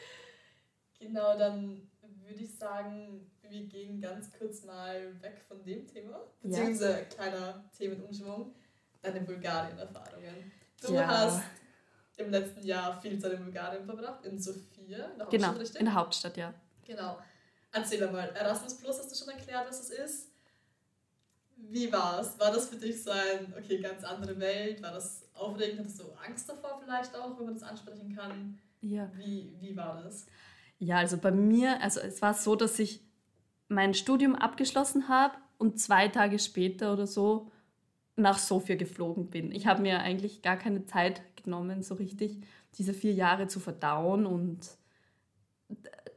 genau, 0.98 1.38
dann 1.38 1.90
würde 2.26 2.40
ich 2.40 2.54
sagen, 2.54 3.30
wir 3.48 3.64
gehen 3.64 4.00
ganz 4.00 4.30
kurz 4.38 4.64
mal 4.64 5.20
weg 5.22 5.42
von 5.46 5.62
dem 5.64 5.86
Thema, 5.86 6.20
beziehungsweise 6.42 6.90
ja. 6.90 7.04
kleiner 7.04 7.64
Themenumschwung, 7.76 8.54
deine 9.02 9.20
Bulgarien-Erfahrungen. 9.20 10.52
Du 10.84 10.94
ja. 10.94 11.06
hast 11.06 11.42
im 12.16 12.30
letzten 12.30 12.64
Jahr 12.64 13.00
viel 13.00 13.18
Zeit 13.18 13.32
in 13.32 13.44
Bulgarien 13.44 13.84
verbracht, 13.84 14.24
in 14.24 14.38
Sofia, 14.38 14.60
in 14.78 14.88
der 14.88 15.06
Hauptstadt, 15.08 15.30
genau, 15.30 15.50
richtig? 15.52 15.80
in 15.80 15.84
der 15.84 15.94
Hauptstadt, 15.94 16.36
ja. 16.36 16.54
Genau. 16.84 17.18
Erzähl 17.72 18.10
mal, 18.10 18.28
Erasmus 18.34 18.78
Plus 18.78 18.98
hast 18.98 19.10
du 19.10 19.16
schon 19.16 19.34
erklärt, 19.34 19.68
was 19.68 19.80
es 19.80 19.90
ist. 19.90 20.28
Wie 21.56 21.90
war 21.92 22.20
es? 22.20 22.38
War 22.38 22.52
das 22.52 22.68
für 22.68 22.76
dich 22.76 23.02
so 23.02 23.10
ein, 23.10 23.52
okay, 23.58 23.80
ganz 23.80 24.04
andere 24.04 24.38
Welt? 24.38 24.82
War 24.82 24.92
das 24.92 25.28
aufregend? 25.34 25.80
Hattest 25.80 26.00
du 26.00 26.04
Angst 26.26 26.48
davor 26.48 26.80
vielleicht 26.82 27.14
auch, 27.16 27.38
wenn 27.38 27.46
man 27.46 27.54
das 27.54 27.62
ansprechen 27.62 28.14
kann? 28.14 28.58
Ja. 28.80 29.10
Wie, 29.14 29.54
wie 29.60 29.76
war 29.76 30.00
das? 30.02 30.26
Ja, 30.78 30.98
also 30.98 31.16
bei 31.16 31.30
mir, 31.30 31.80
also 31.82 32.00
es 32.00 32.20
war 32.20 32.34
so, 32.34 32.54
dass 32.56 32.78
ich 32.78 33.05
mein 33.68 33.94
Studium 33.94 34.34
abgeschlossen 34.34 35.08
habe 35.08 35.34
und 35.58 35.80
zwei 35.80 36.08
Tage 36.08 36.38
später 36.38 36.92
oder 36.92 37.06
so 37.06 37.50
nach 38.16 38.38
Sofia 38.38 38.76
geflogen 38.76 39.28
bin. 39.28 39.52
Ich 39.52 39.66
habe 39.66 39.82
mir 39.82 40.00
eigentlich 40.00 40.42
gar 40.42 40.56
keine 40.56 40.86
Zeit 40.86 41.22
genommen, 41.42 41.82
so 41.82 41.94
richtig 41.94 42.38
diese 42.78 42.94
vier 42.94 43.12
Jahre 43.12 43.46
zu 43.46 43.60
verdauen 43.60 44.26
und 44.26 44.60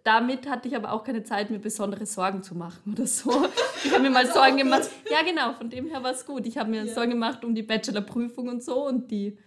damit 0.04 0.50
hatte 0.50 0.68
ich 0.68 0.76
aber 0.76 0.92
auch 0.92 1.04
keine 1.04 1.24
Zeit, 1.24 1.50
mir 1.50 1.60
besondere 1.60 2.06
Sorgen 2.06 2.42
zu 2.44 2.56
machen 2.56 2.94
oder 2.94 3.08
so. 3.08 3.30
Ich 3.86 3.94
habe 3.94 4.04
mir 4.04 4.10
mal 4.10 4.28
Sorgen 4.28 4.58
gemacht. 4.58 4.90
Ja, 5.10 5.22
genau, 5.24 5.54
von 5.54 5.70
dem 5.70 5.88
her 5.88 6.04
war 6.04 6.12
es 6.12 6.26
gut. 6.26 6.46
Ich 6.46 6.58
habe 6.58 6.70
mir 6.70 6.84
ja. 6.84 6.94
Sorgen 6.94 7.12
gemacht 7.12 7.46
um 7.46 7.56
die 7.56 7.64
Bachelorprüfung 7.64 8.50
und 8.50 8.62
so 8.62 8.86
und 8.86 9.10
die 9.10 9.38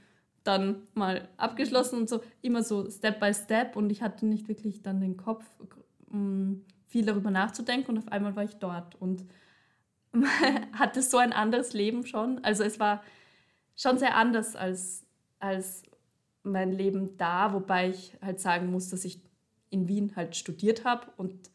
dann 0.43 0.87
mal 0.95 1.29
abgeschlossen 1.37 1.99
und 1.99 2.09
so, 2.09 2.23
immer 2.41 2.63
so 2.63 2.89
Step 2.91 3.21
by 3.21 3.35
Step 3.35 3.77
und 3.77 3.91
ich 3.91 4.01
hatte 4.01 4.25
nicht 4.25 4.49
wirklich 4.49 4.81
dann 4.81 5.01
den 5.03 5.19
Kopf 5.19 5.45
um 6.11 6.65
viel 6.93 7.07
darüber 7.07 7.31
nachzudenken 7.31 7.93
und 7.93 7.99
auf 7.99 8.13
einmal 8.13 8.37
war 8.37 8.45
ich 8.45 8.57
dort 8.57 8.95
und 9.01 9.25
hatte 10.75 11.03
so 11.03 11.17
ein 11.17 11.33
anderes 11.33 11.73
Leben 11.73 12.07
schon. 12.07 12.45
Also 12.45 12.63
es 12.65 12.79
war 12.79 13.03
schon 13.75 13.99
sehr 13.99 14.15
anders 14.15 14.55
als, 14.55 15.07
als 15.39 15.83
mein 16.43 16.71
Leben 16.71 17.17
da, 17.17 17.55
wobei 17.55 17.89
ich 17.89 18.17
halt 18.21 18.41
sagen 18.41 18.71
muss, 18.71 18.91
dass 18.91 19.07
ich 19.07 19.23
in 19.71 19.89
Wien 19.89 20.13
halt 20.17 20.37
studiert 20.37 20.85
habe 20.85 21.07
und 21.17 21.51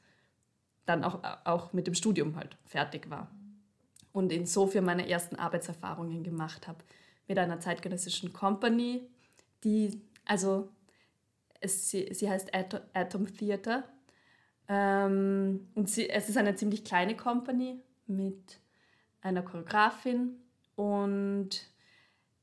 dann 0.88 1.04
auch, 1.04 1.22
auch 1.46 1.72
mit 1.72 1.86
dem 1.86 1.94
Studium 1.94 2.36
halt 2.36 2.58
fertig 2.66 3.10
war. 3.12 3.30
Und 4.12 4.32
insofern 4.32 4.86
meine 4.86 5.08
ersten 5.08 5.36
Arbeitserfahrungen 5.36 6.24
gemacht 6.24 6.68
habe 6.68 6.80
mit 7.28 7.38
einer 7.38 7.60
zeitgenössischen 7.60 8.34
Company, 8.34 9.08
die, 9.64 10.02
also 10.26 10.70
es, 11.60 11.90
sie, 11.90 12.08
heißt 12.28 12.52
Atom 12.94 13.28
Theater. 13.36 13.84
Ähm, 14.68 15.68
und 15.76 15.90
sie, 15.90 16.10
es 16.10 16.30
ist 16.30 16.38
eine 16.38 16.56
ziemlich 16.56 16.84
kleine 16.84 17.16
Company 17.16 17.82
mit 18.06 18.60
einer 19.22 19.42
Choreografin 19.42 20.36
und 20.76 21.50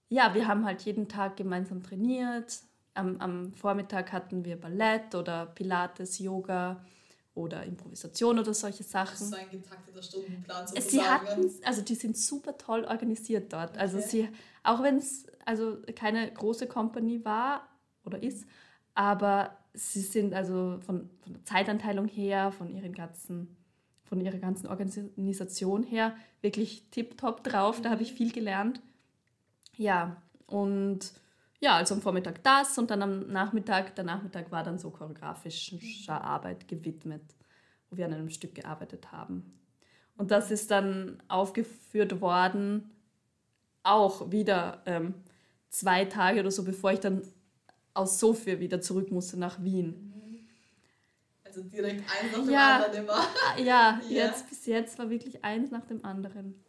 ja, 0.08 0.34
wir 0.34 0.46
haben 0.46 0.64
halt 0.64 0.82
jeden 0.82 1.08
Tag 1.08 1.36
gemeinsam 1.36 1.82
trainiert. 1.82 2.60
Am, 2.94 3.16
am 3.20 3.52
Vormittag 3.54 4.12
hatten 4.12 4.44
wir 4.44 4.60
Ballett 4.60 5.14
oder 5.14 5.46
Pilates, 5.46 6.18
Yoga 6.18 6.84
oder 7.34 7.64
Improvisation 7.64 8.38
oder 8.38 8.54
solche 8.54 8.84
Sachen. 8.84 9.10
Das 9.12 9.22
ist 9.22 9.30
so 9.30 9.36
ein 9.36 9.50
getakteter 9.50 10.02
Stundenplan 10.02 10.66
sozusagen. 10.66 10.90
Sie 10.90 11.02
hatten, 11.02 11.50
also 11.64 11.82
die 11.82 11.94
sind 11.94 12.16
super 12.16 12.56
toll 12.56 12.84
organisiert 12.84 13.52
dort. 13.52 13.70
Okay. 13.70 13.80
Also 13.80 14.00
sie, 14.00 14.28
auch 14.62 14.82
wenn 14.82 14.98
es 14.98 15.26
also 15.44 15.78
keine 15.96 16.32
große 16.32 16.68
Company 16.68 17.24
war 17.24 17.68
oder 18.04 18.22
ist, 18.22 18.46
aber 18.94 19.56
sie 19.74 20.00
sind 20.00 20.32
also 20.32 20.78
von, 20.80 21.10
von 21.20 21.32
der 21.32 21.44
Zeitanteilung 21.44 22.08
her, 22.08 22.52
von 22.52 22.70
ihren 22.70 22.92
ganzen 22.92 23.56
von 24.04 24.20
ihrer 24.20 24.38
ganzen 24.38 24.66
Organisation 24.68 25.82
her 25.82 26.14
wirklich 26.40 26.88
tiptop 26.90 27.42
drauf. 27.42 27.80
Da 27.80 27.90
habe 27.90 28.02
ich 28.02 28.12
viel 28.12 28.32
gelernt. 28.32 28.80
Ja, 29.76 30.22
und 30.46 31.12
ja, 31.60 31.76
also 31.76 31.94
am 31.94 32.02
Vormittag 32.02 32.42
das 32.42 32.78
und 32.78 32.90
dann 32.90 33.02
am 33.02 33.26
Nachmittag, 33.28 33.96
der 33.96 34.04
Nachmittag 34.04 34.52
war 34.52 34.62
dann 34.62 34.78
so 34.78 34.90
choreografischer 34.90 36.22
Arbeit 36.22 36.68
gewidmet, 36.68 37.22
wo 37.88 37.96
wir 37.96 38.04
an 38.04 38.12
einem 38.12 38.28
Stück 38.28 38.54
gearbeitet 38.54 39.10
haben. 39.10 39.58
Und 40.16 40.30
das 40.30 40.50
ist 40.50 40.70
dann 40.70 41.22
aufgeführt 41.26 42.20
worden, 42.20 42.90
auch 43.82 44.30
wieder 44.30 44.82
ähm, 44.86 45.14
zwei 45.70 46.04
Tage 46.04 46.40
oder 46.40 46.50
so, 46.50 46.64
bevor 46.64 46.92
ich 46.92 47.00
dann 47.00 47.22
aus 47.94 48.18
Sofia 48.18 48.58
wieder 48.60 48.80
zurück 48.80 49.10
musste 49.10 49.38
nach 49.38 49.62
Wien. 49.62 50.10
Also 51.44 51.62
direkt 51.62 52.00
eins 52.00 52.32
nach 52.32 52.44
dem 52.44 52.50
ja, 52.50 52.76
anderen 52.76 53.04
immer. 53.04 53.26
Ja, 53.58 54.00
ja, 54.08 54.24
jetzt 54.24 54.48
bis 54.48 54.66
jetzt 54.66 54.98
war 54.98 55.08
wirklich 55.08 55.44
eins 55.44 55.70
nach 55.70 55.86
dem 55.86 56.04
anderen. 56.04 56.60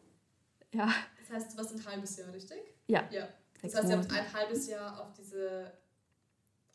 Ja. 0.71 0.93
Das 1.19 1.35
heißt, 1.35 1.53
du 1.53 1.57
warst 1.57 1.73
ein 1.73 1.85
halbes 1.85 2.17
Jahr, 2.17 2.31
richtig? 2.31 2.57
Ja. 2.87 3.03
ja. 3.11 3.27
Das 3.61 3.75
heißt, 3.75 3.89
ihr 3.89 3.97
habt 3.97 4.11
ein 4.11 4.33
halbes 4.33 4.67
Jahr 4.67 5.01
auf 5.01 5.13
diese 5.13 5.71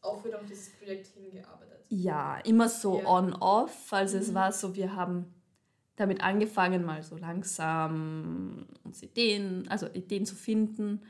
Aufführung, 0.01 0.41
dieses 0.49 0.71
Projekt 0.71 1.07
hingearbeitet. 1.09 1.85
Ja, 1.89 2.39
immer 2.41 2.69
so 2.69 3.01
ja. 3.01 3.07
on-off. 3.07 3.93
Also 3.93 4.17
mhm. 4.17 4.23
es 4.23 4.35
war 4.35 4.53
so, 4.53 4.75
wir 4.75 4.97
haben 4.97 5.33
damit 5.97 6.23
angefangen, 6.23 6.85
mal 6.85 7.03
so 7.03 7.17
langsam 7.17 8.67
uns 8.85 9.03
Ideen, 9.03 9.69
also 9.69 9.87
Ideen 9.87 10.25
zu 10.25 10.35
finden. 10.35 11.03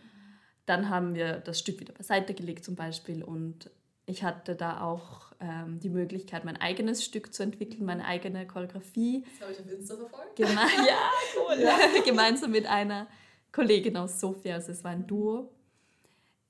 Dann 0.66 0.88
haben 0.88 1.14
wir 1.14 1.38
das 1.38 1.58
Stück 1.58 1.80
wieder 1.80 1.92
beiseite 1.92 2.34
gelegt 2.34 2.64
zum 2.64 2.76
Beispiel 2.76 3.22
und 3.24 3.70
ich 4.06 4.24
hatte 4.24 4.56
da 4.56 4.82
auch 4.82 5.32
ähm, 5.40 5.78
die 5.80 5.88
Möglichkeit, 5.88 6.44
mein 6.44 6.56
eigenes 6.56 7.04
Stück 7.04 7.32
zu 7.32 7.42
entwickeln, 7.42 7.84
meine 7.84 8.04
eigene 8.04 8.46
Choreografie. 8.46 9.24
Das 9.38 9.48
habe 9.48 9.52
ich 9.52 9.60
auf 9.60 9.70
Insta 9.70 9.96
verfolgt. 9.96 10.36
Geme 10.36 10.50
ja, 10.86 11.10
cool. 11.36 11.60
Ja. 11.60 11.78
Gemeinsam 12.04 12.50
mit 12.50 12.66
einer 12.66 13.06
Kollegin 13.52 13.96
aus 13.96 14.20
Sofia, 14.20 14.56
also 14.56 14.72
es 14.72 14.84
war 14.84 14.90
ein 14.90 15.06
Duo. 15.06 15.52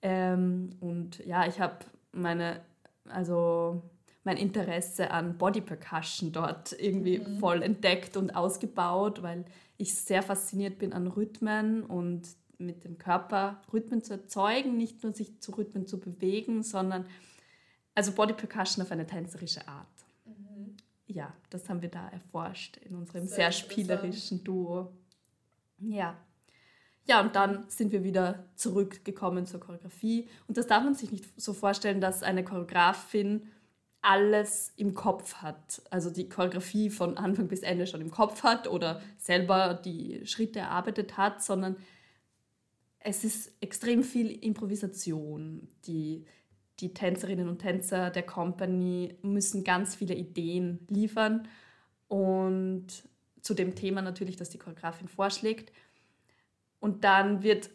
Ähm, 0.03 0.71
und 0.81 1.25
ja, 1.27 1.47
ich 1.47 1.61
habe 1.61 1.79
meine, 2.13 2.63
also 3.09 3.83
mein 4.25 4.37
Interesse 4.37 5.11
an 5.11 5.39
Body 5.39 5.61
Percussion 5.61 6.33
dort 6.33 6.73
irgendwie 6.73 7.19
mhm. 7.19 7.39
voll 7.39 7.63
entdeckt 7.63 8.17
und 8.17 8.35
ausgebaut, 8.35 9.23
weil 9.23 9.45
ich 9.77 9.95
sehr 9.95 10.23
fasziniert 10.23 10.79
bin 10.79 10.93
an 10.93 11.07
Rhythmen 11.07 11.85
und 11.85 12.29
mit 12.61 12.85
dem 12.85 12.99
Körper 12.99 13.61
Rhythmen 13.73 14.03
zu 14.03 14.15
erzeugen, 14.15 14.77
nicht 14.77 15.03
nur 15.03 15.13
sich 15.13 15.41
zu 15.41 15.53
Rhythmen 15.53 15.87
zu 15.87 15.99
bewegen, 15.99 16.63
sondern 16.63 17.07
also 17.95 18.13
Body 18.13 18.35
Percussion 18.35 18.85
auf 18.85 18.93
eine 18.93 19.07
tänzerische 19.07 19.67
Art. 19.67 19.89
Mhm. 20.25 20.77
Ja, 21.07 21.35
das 21.51 21.69
haben 21.69 21.83
wir 21.83 21.89
da 21.89 22.09
erforscht 22.09 22.77
in 22.79 22.95
unserem 22.95 23.27
sehr, 23.27 23.37
sehr 23.37 23.53
spielerischen 23.53 24.45
Duo. 24.45 24.93
Ja. 25.79 26.17
Ja, 27.07 27.21
und 27.21 27.35
dann 27.35 27.69
sind 27.69 27.91
wir 27.91 28.05
wieder 28.05 28.45
zurückgekommen 28.55 29.47
zur 29.47 29.59
Choreografie. 29.59 30.29
Und 30.47 30.57
das 30.57 30.67
darf 30.67 30.85
man 30.85 30.95
sich 30.95 31.11
nicht 31.11 31.25
so 31.41 31.53
vorstellen, 31.53 32.01
dass 32.01 32.23
eine 32.23 32.45
Choreografin 32.45 33.49
alles 34.03 34.73
im 34.77 34.95
Kopf 34.95 35.37
hat. 35.37 35.83
Also 35.91 36.11
die 36.11 36.29
Choreografie 36.29 36.89
von 36.91 37.19
Anfang 37.19 37.49
bis 37.49 37.61
Ende 37.61 37.87
schon 37.87 38.01
im 38.01 38.11
Kopf 38.11 38.43
hat 38.43 38.69
oder 38.69 39.03
selber 39.19 39.75
die 39.75 40.25
Schritte 40.27 40.61
erarbeitet 40.61 41.17
hat, 41.17 41.43
sondern 41.43 41.77
es 43.01 43.25
ist 43.25 43.53
extrem 43.61 44.03
viel 44.03 44.31
Improvisation, 44.31 45.69
die 45.87 46.27
die 46.81 46.95
Tänzerinnen 46.95 47.49
und 47.49 47.59
Tänzer 47.59 48.11
der 48.11 48.23
Company 48.23 49.17
müssen 49.23 49.65
ganz 49.65 49.95
viele 49.95 50.15
Ideen 50.15 50.87
liefern 50.89 51.49
und 52.09 52.87
zu 53.43 53.55
dem 53.55 53.75
Thema 53.75 54.03
natürlich, 54.03 54.37
das 54.37 54.51
die 54.51 54.59
Choreografin 54.59 55.09
vorschlägt. 55.09 55.73
Und 56.79 57.05
dann 57.05 57.43
wird 57.43 57.71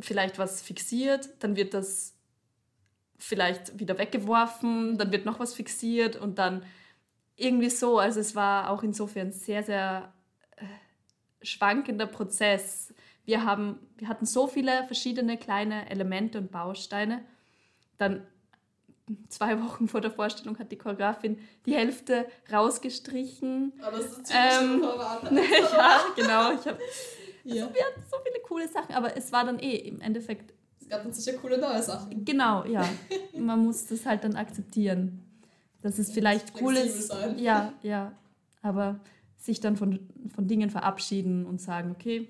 vielleicht 0.00 0.38
was 0.38 0.62
fixiert, 0.62 1.30
dann 1.40 1.56
wird 1.56 1.74
das 1.74 2.14
vielleicht 3.18 3.78
wieder 3.78 3.98
weggeworfen, 3.98 4.96
dann 4.96 5.10
wird 5.10 5.24
noch 5.24 5.40
was 5.40 5.54
fixiert 5.54 6.16
und 6.16 6.38
dann 6.38 6.64
irgendwie 7.36 7.70
so. 7.70 7.98
Also 7.98 8.20
es 8.20 8.34
war 8.34 8.70
auch 8.70 8.82
insofern 8.82 9.32
sehr, 9.32 9.62
sehr 9.62 10.12
äh, 10.56 10.64
schwankender 11.44 12.06
Prozess. 12.06 12.94
Wir, 13.28 13.44
haben, 13.44 13.78
wir 13.98 14.08
hatten 14.08 14.24
so 14.24 14.46
viele 14.46 14.84
verschiedene 14.84 15.36
kleine 15.36 15.90
Elemente 15.90 16.38
und 16.38 16.50
Bausteine 16.50 17.20
dann 17.98 18.26
zwei 19.28 19.62
Wochen 19.62 19.86
vor 19.86 20.00
der 20.00 20.10
Vorstellung 20.10 20.58
hat 20.58 20.72
die 20.72 20.76
Choreografin 20.76 21.38
die 21.66 21.74
Hälfte 21.74 22.26
rausgestrichen. 22.50 23.74
Aber 23.82 23.98
das 23.98 24.16
ist 24.16 24.32
ähm, 24.34 24.82
Ja, 25.76 26.00
genau. 26.16 26.52
Ich 26.52 26.66
hab, 26.66 26.78
ja. 27.44 27.64
Also 27.64 27.74
wir 27.74 27.84
hatten 27.84 28.02
so 28.10 28.16
viele 28.24 28.40
coole 28.40 28.66
Sachen, 28.66 28.94
aber 28.94 29.14
es 29.14 29.30
war 29.30 29.44
dann 29.44 29.58
eh 29.58 29.76
im 29.76 30.00
Endeffekt. 30.00 30.54
Es 30.80 30.88
gab 30.88 31.02
dann 31.02 31.12
sicher 31.12 31.36
coole 31.36 31.58
neue 31.58 31.82
Sachen. 31.82 32.24
Genau, 32.24 32.64
ja. 32.66 32.88
Man 33.36 33.62
muss 33.62 33.84
das 33.84 34.06
halt 34.06 34.24
dann 34.24 34.36
akzeptieren. 34.36 35.22
Dass 35.82 35.98
es 35.98 36.10
vielleicht 36.10 36.58
cool 36.62 36.78
ist. 36.78 37.14
Ja, 37.36 37.74
ja. 37.82 38.12
Aber 38.62 39.00
sich 39.36 39.60
dann 39.60 39.76
von, 39.76 40.08
von 40.34 40.48
Dingen 40.48 40.70
verabschieden 40.70 41.44
und 41.44 41.60
sagen, 41.60 41.90
okay, 41.90 42.26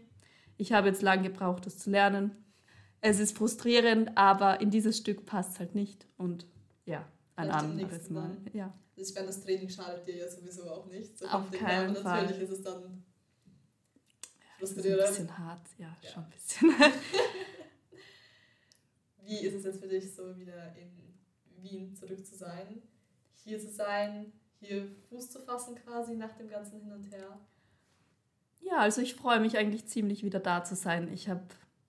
ich 0.58 0.72
habe 0.72 0.88
jetzt 0.88 1.02
lange 1.02 1.22
gebraucht, 1.22 1.64
das 1.64 1.78
zu 1.78 1.90
lernen 1.90 2.36
es 3.00 3.20
ist 3.20 3.36
frustrierend, 3.36 4.16
aber 4.16 4.60
in 4.60 4.70
dieses 4.70 4.98
Stück 4.98 5.24
passt 5.24 5.52
es 5.52 5.58
halt 5.60 5.74
nicht. 5.74 6.06
Und 6.16 6.46
ja, 6.84 7.06
ein 7.36 7.50
anderes 7.50 8.10
Mal. 8.10 8.36
Ja. 8.52 8.74
Also 8.96 9.10
ich 9.10 9.14
meine, 9.14 9.28
das 9.28 9.40
Training 9.42 9.68
schadet 9.68 10.06
dir 10.06 10.16
ja 10.16 10.28
sowieso 10.28 10.68
auch 10.70 10.86
nicht. 10.86 11.16
So 11.16 11.26
Auf 11.26 11.50
keinen 11.52 11.94
Fall. 11.94 12.04
Aber 12.04 12.22
natürlich 12.22 12.42
ist 12.42 12.58
es 12.58 12.62
dann 12.62 13.04
frustrierend. 14.58 15.02
Ein 15.02 15.08
bisschen 15.08 15.38
hart, 15.38 15.66
ja, 15.78 15.96
ja. 16.02 16.10
schon 16.10 16.24
ein 16.24 16.30
bisschen. 16.30 16.70
Wie 19.22 19.46
ist 19.46 19.54
es 19.54 19.64
jetzt 19.64 19.80
für 19.80 19.88
dich, 19.88 20.12
so 20.12 20.36
wieder 20.36 20.74
in 20.74 21.14
Wien 21.62 21.94
zurück 21.94 22.26
zu 22.26 22.34
sein? 22.34 22.82
Hier 23.44 23.60
zu 23.60 23.70
sein, 23.70 24.32
hier 24.58 24.90
Fuß 25.08 25.30
zu 25.30 25.40
fassen 25.40 25.76
quasi 25.76 26.16
nach 26.16 26.36
dem 26.36 26.48
ganzen 26.48 26.80
Hin 26.80 26.90
und 26.90 27.04
Her? 27.12 27.38
Ja, 28.60 28.78
also 28.78 29.00
ich 29.00 29.14
freue 29.14 29.40
mich 29.40 29.56
eigentlich 29.56 29.86
ziemlich 29.86 30.24
wieder 30.24 30.40
da 30.40 30.64
zu 30.64 30.74
sein. 30.74 31.10
Ich 31.12 31.28
habe, 31.28 31.42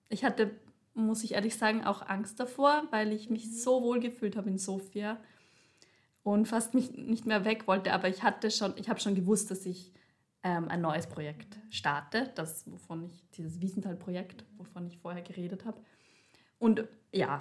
ich 0.08 0.24
hatte 0.24 0.50
muss 0.94 1.24
ich 1.24 1.34
ehrlich 1.34 1.56
sagen, 1.56 1.84
auch 1.84 2.06
Angst 2.06 2.40
davor, 2.40 2.84
weil 2.90 3.12
ich 3.12 3.30
mich 3.30 3.62
so 3.62 3.82
wohl 3.82 4.00
gefühlt 4.00 4.36
habe 4.36 4.50
in 4.50 4.58
Sofia 4.58 5.18
und 6.22 6.46
fast 6.46 6.74
mich 6.74 6.92
nicht 6.92 7.26
mehr 7.26 7.44
weg 7.44 7.66
wollte. 7.66 7.92
Aber 7.92 8.08
ich 8.08 8.22
hatte 8.22 8.50
schon, 8.50 8.74
ich 8.76 8.88
habe 8.88 9.00
schon 9.00 9.14
gewusst, 9.14 9.50
dass 9.50 9.66
ich 9.66 9.92
ähm, 10.42 10.68
ein 10.68 10.80
neues 10.80 11.06
Projekt 11.06 11.58
starte, 11.70 12.30
das, 12.34 12.70
wovon 12.70 13.06
ich, 13.06 13.30
dieses 13.32 13.60
Wiesenthal-Projekt, 13.60 14.44
wovon 14.56 14.86
ich 14.86 14.98
vorher 14.98 15.22
geredet 15.22 15.64
habe. 15.64 15.80
Und 16.58 16.84
ja, 17.12 17.40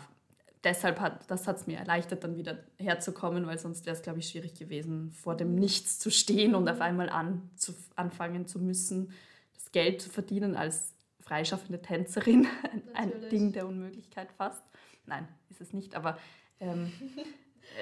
deshalb 0.64 1.00
hat 1.00 1.30
das 1.30 1.48
hat 1.48 1.58
es 1.58 1.68
mir 1.68 1.78
erleichtert, 1.78 2.24
dann 2.24 2.38
wieder 2.38 2.58
herzukommen, 2.78 3.48
weil 3.48 3.58
sonst 3.58 3.86
wäre 3.86 3.96
es, 3.96 4.02
glaube 4.02 4.20
ich, 4.20 4.30
schwierig 4.30 4.54
gewesen, 4.56 5.12
vor 5.12 5.36
dem 5.36 5.56
Nichts 5.56 6.00
zu 6.00 6.12
stehen 6.12 6.56
und 6.56 6.68
auf 6.70 6.82
einmal 6.82 7.10
an, 7.10 7.50
zu, 7.56 7.74
anfangen 7.96 8.48
zu 8.48 8.60
müssen, 8.60 9.14
das 9.54 9.72
Geld 9.72 10.02
zu 10.02 10.10
verdienen 10.10 10.56
als 10.56 10.94
freischaffende 11.20 11.82
Tänzerin 11.82 12.48
ein, 12.72 12.84
ein 12.94 13.30
Ding 13.30 13.54
der 13.54 13.68
Unmöglichkeit 13.68 14.32
fast. 14.32 14.64
Nein, 15.06 15.28
ist 15.50 15.62
es 15.62 15.74
nicht, 15.74 15.96
aber 15.96 16.18
ähm, 16.60 16.92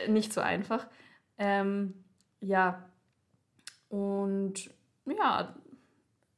äh, 0.06 0.12
nicht 0.12 0.34
so 0.34 0.42
einfach. 0.42 0.88
Ähm, 1.38 1.94
ja, 2.42 2.90
Und 3.90 4.70
ja, 5.06 5.56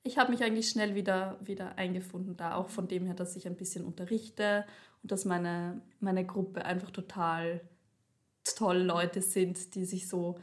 ich 0.03 0.17
habe 0.17 0.31
mich 0.31 0.43
eigentlich 0.43 0.69
schnell 0.69 0.95
wieder, 0.95 1.37
wieder 1.41 1.77
eingefunden 1.77 2.37
da, 2.37 2.55
auch 2.55 2.69
von 2.69 2.87
dem 2.87 3.05
her, 3.05 3.15
dass 3.15 3.35
ich 3.35 3.47
ein 3.47 3.57
bisschen 3.57 3.85
unterrichte 3.85 4.65
und 5.01 5.11
dass 5.11 5.25
meine, 5.25 5.81
meine 5.99 6.25
Gruppe 6.25 6.65
einfach 6.65 6.91
total 6.91 7.61
tolle 8.55 8.83
Leute 8.83 9.21
sind, 9.21 9.75
die 9.75 9.85
sich 9.85 10.07
so 10.07 10.39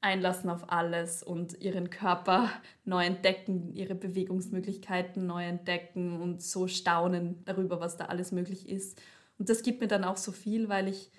einlassen 0.00 0.50
auf 0.50 0.70
alles 0.70 1.22
und 1.22 1.60
ihren 1.60 1.90
Körper 1.90 2.50
neu 2.84 3.04
entdecken, 3.04 3.72
ihre 3.74 3.94
Bewegungsmöglichkeiten 3.94 5.26
neu 5.26 5.44
entdecken 5.44 6.20
und 6.20 6.42
so 6.42 6.68
staunen 6.68 7.42
darüber, 7.44 7.80
was 7.80 7.96
da 7.96 8.06
alles 8.06 8.30
möglich 8.30 8.68
ist. 8.68 9.00
Und 9.38 9.48
das 9.48 9.62
gibt 9.62 9.80
mir 9.80 9.88
dann 9.88 10.04
auch 10.04 10.16
so 10.16 10.32
viel, 10.32 10.68
weil 10.68 10.88
ich 10.88 11.10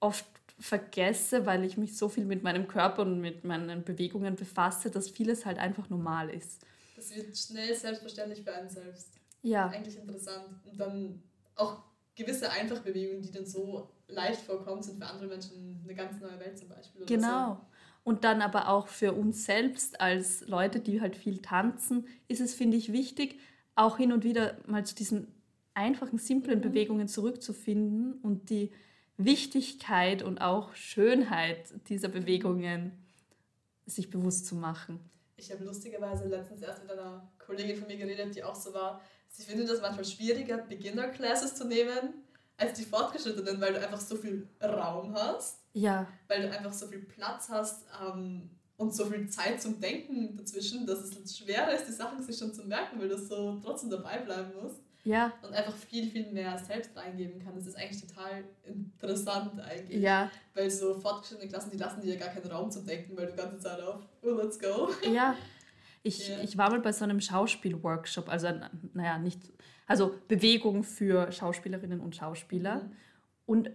oft 0.00 0.26
vergesse, 0.58 1.46
weil 1.46 1.64
ich 1.64 1.76
mich 1.76 1.96
so 1.96 2.08
viel 2.08 2.24
mit 2.24 2.42
meinem 2.42 2.68
Körper 2.68 3.02
und 3.02 3.20
mit 3.20 3.44
meinen 3.44 3.82
Bewegungen 3.82 4.36
befasse, 4.36 4.90
dass 4.90 5.10
vieles 5.10 5.44
halt 5.44 5.58
einfach 5.58 5.88
normal 5.90 6.30
ist. 6.30 6.64
Das 6.94 7.14
wird 7.14 7.36
schnell 7.36 7.74
selbstverständlich 7.74 8.42
für 8.42 8.54
einen 8.54 8.68
selbst. 8.68 9.14
Ja. 9.42 9.68
Eigentlich 9.68 9.98
interessant. 9.98 10.60
Und 10.70 10.78
dann 10.78 11.22
auch 11.56 11.82
gewisse 12.14 12.50
Einfachbewegungen, 12.50 13.22
die 13.22 13.30
dann 13.30 13.46
so 13.46 13.90
leicht 14.08 14.42
vorkommen, 14.42 14.82
sind 14.82 14.98
für 14.98 15.06
andere 15.06 15.26
Menschen 15.26 15.80
eine 15.82 15.94
ganz 15.94 16.20
neue 16.20 16.38
Welt 16.38 16.58
zum 16.58 16.68
Beispiel. 16.68 17.06
genau. 17.06 17.54
So. 17.54 17.66
Und 18.04 18.24
dann 18.24 18.42
aber 18.42 18.68
auch 18.68 18.88
für 18.88 19.12
uns 19.12 19.44
selbst 19.44 20.00
als 20.00 20.46
Leute, 20.48 20.80
die 20.80 21.00
halt 21.00 21.16
viel 21.16 21.40
tanzen, 21.40 22.08
ist 22.26 22.40
es, 22.40 22.52
finde 22.52 22.76
ich, 22.76 22.92
wichtig, 22.92 23.38
auch 23.76 23.96
hin 23.96 24.12
und 24.12 24.24
wieder 24.24 24.56
mal 24.66 24.84
zu 24.84 24.94
diesen 24.94 25.28
einfachen, 25.74 26.18
simplen 26.18 26.58
mhm. 26.58 26.62
Bewegungen 26.62 27.08
zurückzufinden 27.08 28.14
und 28.22 28.50
die 28.50 28.72
Wichtigkeit 29.16 30.22
und 30.22 30.40
auch 30.40 30.74
Schönheit 30.74 31.72
dieser 31.88 32.08
Bewegungen 32.08 32.92
sich 33.86 34.10
bewusst 34.10 34.46
zu 34.46 34.56
machen. 34.56 34.98
Ich 35.36 35.50
habe 35.52 35.64
lustigerweise 35.64 36.28
letztens 36.28 36.62
erst 36.62 36.82
mit 36.82 36.92
einer 36.92 37.30
Kollegin 37.38 37.76
von 37.76 37.88
mir 37.88 37.96
geredet, 37.96 38.34
die 38.34 38.44
auch 38.44 38.54
so 38.54 38.72
war, 38.72 39.00
sie 39.32 39.42
findet 39.42 39.68
das 39.68 39.80
manchmal 39.80 40.04
schwieriger, 40.04 40.58
Beginner-Classes 40.58 41.56
zu 41.56 41.66
nehmen, 41.66 42.14
als 42.56 42.78
die 42.78 42.84
fortgeschrittenen, 42.84 43.60
weil 43.60 43.72
du 43.72 43.80
einfach 43.80 44.00
so 44.00 44.16
viel 44.16 44.46
Raum 44.62 45.14
hast. 45.14 45.58
Ja. 45.72 46.06
Weil 46.28 46.42
du 46.42 46.50
einfach 46.50 46.72
so 46.72 46.86
viel 46.86 47.00
Platz 47.00 47.48
hast 47.48 47.84
ähm, 48.00 48.50
und 48.76 48.94
so 48.94 49.06
viel 49.06 49.28
Zeit 49.28 49.60
zum 49.60 49.80
Denken 49.80 50.36
dazwischen, 50.36 50.86
dass 50.86 51.00
es 51.00 51.36
schwerer 51.36 51.72
ist, 51.72 51.88
die 51.88 51.92
Sachen 51.92 52.22
sich 52.22 52.36
schon 52.36 52.54
zu 52.54 52.64
merken, 52.64 53.00
weil 53.00 53.08
du 53.08 53.18
so 53.18 53.58
trotzdem 53.64 53.90
dabei 53.90 54.18
bleiben 54.18 54.52
musst. 54.62 54.80
Ja. 55.04 55.32
Und 55.42 55.52
einfach 55.52 55.74
viel, 55.74 56.08
viel 56.08 56.30
mehr 56.30 56.56
selbst 56.58 56.94
reingeben 56.94 57.42
kann. 57.42 57.56
Das 57.56 57.66
ist 57.66 57.76
eigentlich 57.76 58.06
total 58.06 58.44
interessant 58.64 59.58
eigentlich. 59.60 60.00
Ja. 60.00 60.30
Weil 60.54 60.70
so 60.70 60.94
fortgeschrittene 60.94 61.48
Klassen, 61.48 61.70
die 61.72 61.78
lassen 61.78 62.02
dir 62.02 62.14
ja 62.14 62.20
gar 62.20 62.28
keinen 62.28 62.48
Raum 62.50 62.70
zum 62.70 62.86
Denken, 62.86 63.16
weil 63.16 63.26
du 63.26 63.32
die 63.32 63.38
ganze 63.38 63.58
Zeit 63.58 63.80
auf, 63.80 64.02
oh, 64.22 64.30
let's 64.30 64.58
go. 64.58 64.90
Ja. 65.12 65.34
Ich, 66.02 66.28
yeah. 66.28 66.42
ich 66.42 66.58
war 66.58 66.70
mal 66.70 66.80
bei 66.80 66.92
so 66.92 67.04
einem 67.04 67.20
Schauspielworkshop, 67.20 68.28
also 68.28 68.48
naja, 68.92 69.18
nicht, 69.18 69.40
also 69.86 70.14
Bewegung 70.28 70.82
für 70.82 71.30
Schauspielerinnen 71.30 72.00
und 72.00 72.16
Schauspieler. 72.16 72.82
Mhm. 72.82 72.92
Und 73.46 73.70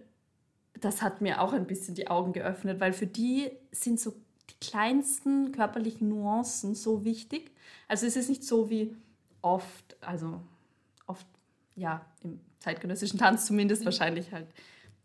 das 0.80 1.02
hat 1.02 1.20
mir 1.20 1.40
auch 1.40 1.52
ein 1.52 1.66
bisschen 1.66 1.94
die 1.94 2.08
Augen 2.08 2.32
geöffnet, 2.32 2.80
weil 2.80 2.92
für 2.92 3.06
die 3.06 3.50
sind 3.72 3.98
so 3.98 4.14
die 4.50 4.66
kleinsten 4.66 5.52
körperlichen 5.52 6.08
Nuancen 6.08 6.74
so 6.74 7.04
wichtig. 7.04 7.50
Also 7.86 8.06
es 8.06 8.16
ist 8.16 8.28
nicht 8.28 8.44
so 8.44 8.70
wie 8.70 8.94
oft, 9.42 9.96
also 10.00 10.40
oft, 11.06 11.26
ja, 11.74 12.04
im 12.22 12.40
zeitgenössischen 12.58 13.18
Tanz 13.18 13.46
zumindest, 13.46 13.82
mhm. 13.82 13.86
wahrscheinlich 13.86 14.32
halt 14.32 14.48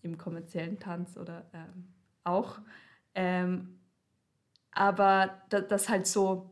im 0.01 0.17
kommerziellen 0.17 0.79
Tanz 0.79 1.17
oder 1.17 1.45
ähm, 1.53 1.87
auch. 2.23 2.59
Ähm, 3.15 3.79
aber 4.71 5.41
das 5.49 5.87
halt 5.87 6.07
so, 6.07 6.49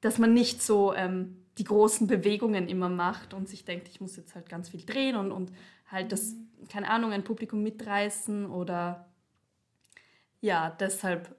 dass 0.00 0.18
man 0.18 0.32
nicht 0.32 0.62
so 0.62 0.94
ähm, 0.94 1.44
die 1.58 1.64
großen 1.64 2.06
Bewegungen 2.06 2.68
immer 2.68 2.88
macht 2.88 3.34
und 3.34 3.48
sich 3.48 3.64
denkt, 3.64 3.88
ich 3.88 4.00
muss 4.00 4.16
jetzt 4.16 4.34
halt 4.34 4.48
ganz 4.48 4.70
viel 4.70 4.84
drehen 4.84 5.16
und, 5.16 5.32
und 5.32 5.52
halt 5.90 6.12
das, 6.12 6.32
mhm. 6.32 6.68
keine 6.70 6.88
Ahnung, 6.88 7.12
ein 7.12 7.24
Publikum 7.24 7.62
mitreißen 7.62 8.46
oder 8.46 9.06
ja, 10.40 10.70
deshalb 10.70 11.36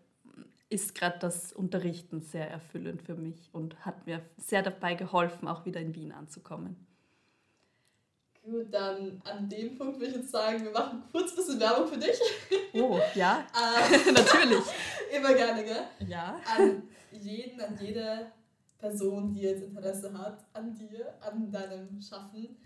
ist 0.69 0.95
gerade 0.95 1.19
das 1.19 1.51
Unterrichten 1.51 2.21
sehr 2.21 2.49
erfüllend 2.49 3.01
für 3.01 3.15
mich 3.15 3.49
und 3.51 3.83
hat 3.85 4.05
mir 4.05 4.21
sehr 4.37 4.61
dabei 4.61 4.95
geholfen, 4.95 5.47
auch 5.47 5.65
wieder 5.65 5.81
in 5.81 5.93
Wien 5.95 6.11
anzukommen. 6.11 6.87
Gut, 8.43 8.73
dann 8.73 9.21
an 9.23 9.47
dem 9.49 9.77
Punkt 9.77 9.99
würde 9.99 10.11
ich 10.11 10.15
jetzt 10.15 10.31
sagen, 10.31 10.63
wir 10.63 10.71
machen 10.71 11.03
kurz 11.11 11.31
ein 11.31 11.35
bisschen 11.35 11.59
Werbung 11.59 11.87
für 11.87 11.99
dich. 11.99 12.19
Oh, 12.73 12.99
ja, 13.13 13.45
ähm, 13.93 14.13
natürlich. 14.13 14.63
Immer 15.15 15.33
gerne, 15.33 15.63
gell? 15.63 15.83
Ja. 16.07 16.39
An 16.57 16.83
jeden, 17.11 17.61
an 17.61 17.77
jede 17.79 18.31
Person, 18.81 19.33
die 19.33 19.41
jetzt 19.41 19.63
Interesse 19.63 20.11
hat 20.17 20.43
an 20.53 20.73
dir, 20.73 21.13
an 21.21 21.51
deinem 21.51 22.01
Schaffen, 22.01 22.57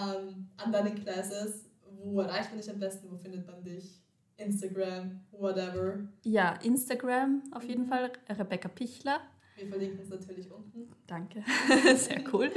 ähm, 0.00 0.48
an 0.56 0.72
deinen 0.72 0.94
Classes. 0.94 1.66
Wo 2.02 2.20
erreicht 2.20 2.50
man 2.50 2.60
dich 2.60 2.70
am 2.70 2.78
besten? 2.78 3.10
Wo 3.10 3.16
findet 3.16 3.46
man 3.46 3.62
dich? 3.62 4.00
Instagram, 4.36 5.20
whatever. 5.32 6.08
Ja, 6.22 6.54
Instagram 6.62 7.42
auf 7.52 7.64
jeden 7.64 7.84
mhm. 7.84 7.88
Fall, 7.88 8.12
Rebecca 8.28 8.68
Pichler. 8.68 9.20
Wir 9.56 9.68
verlinken 9.68 10.00
es 10.00 10.08
natürlich 10.08 10.50
unten. 10.50 10.92
Danke, 11.06 11.44
sehr 11.96 12.22
cool. 12.32 12.50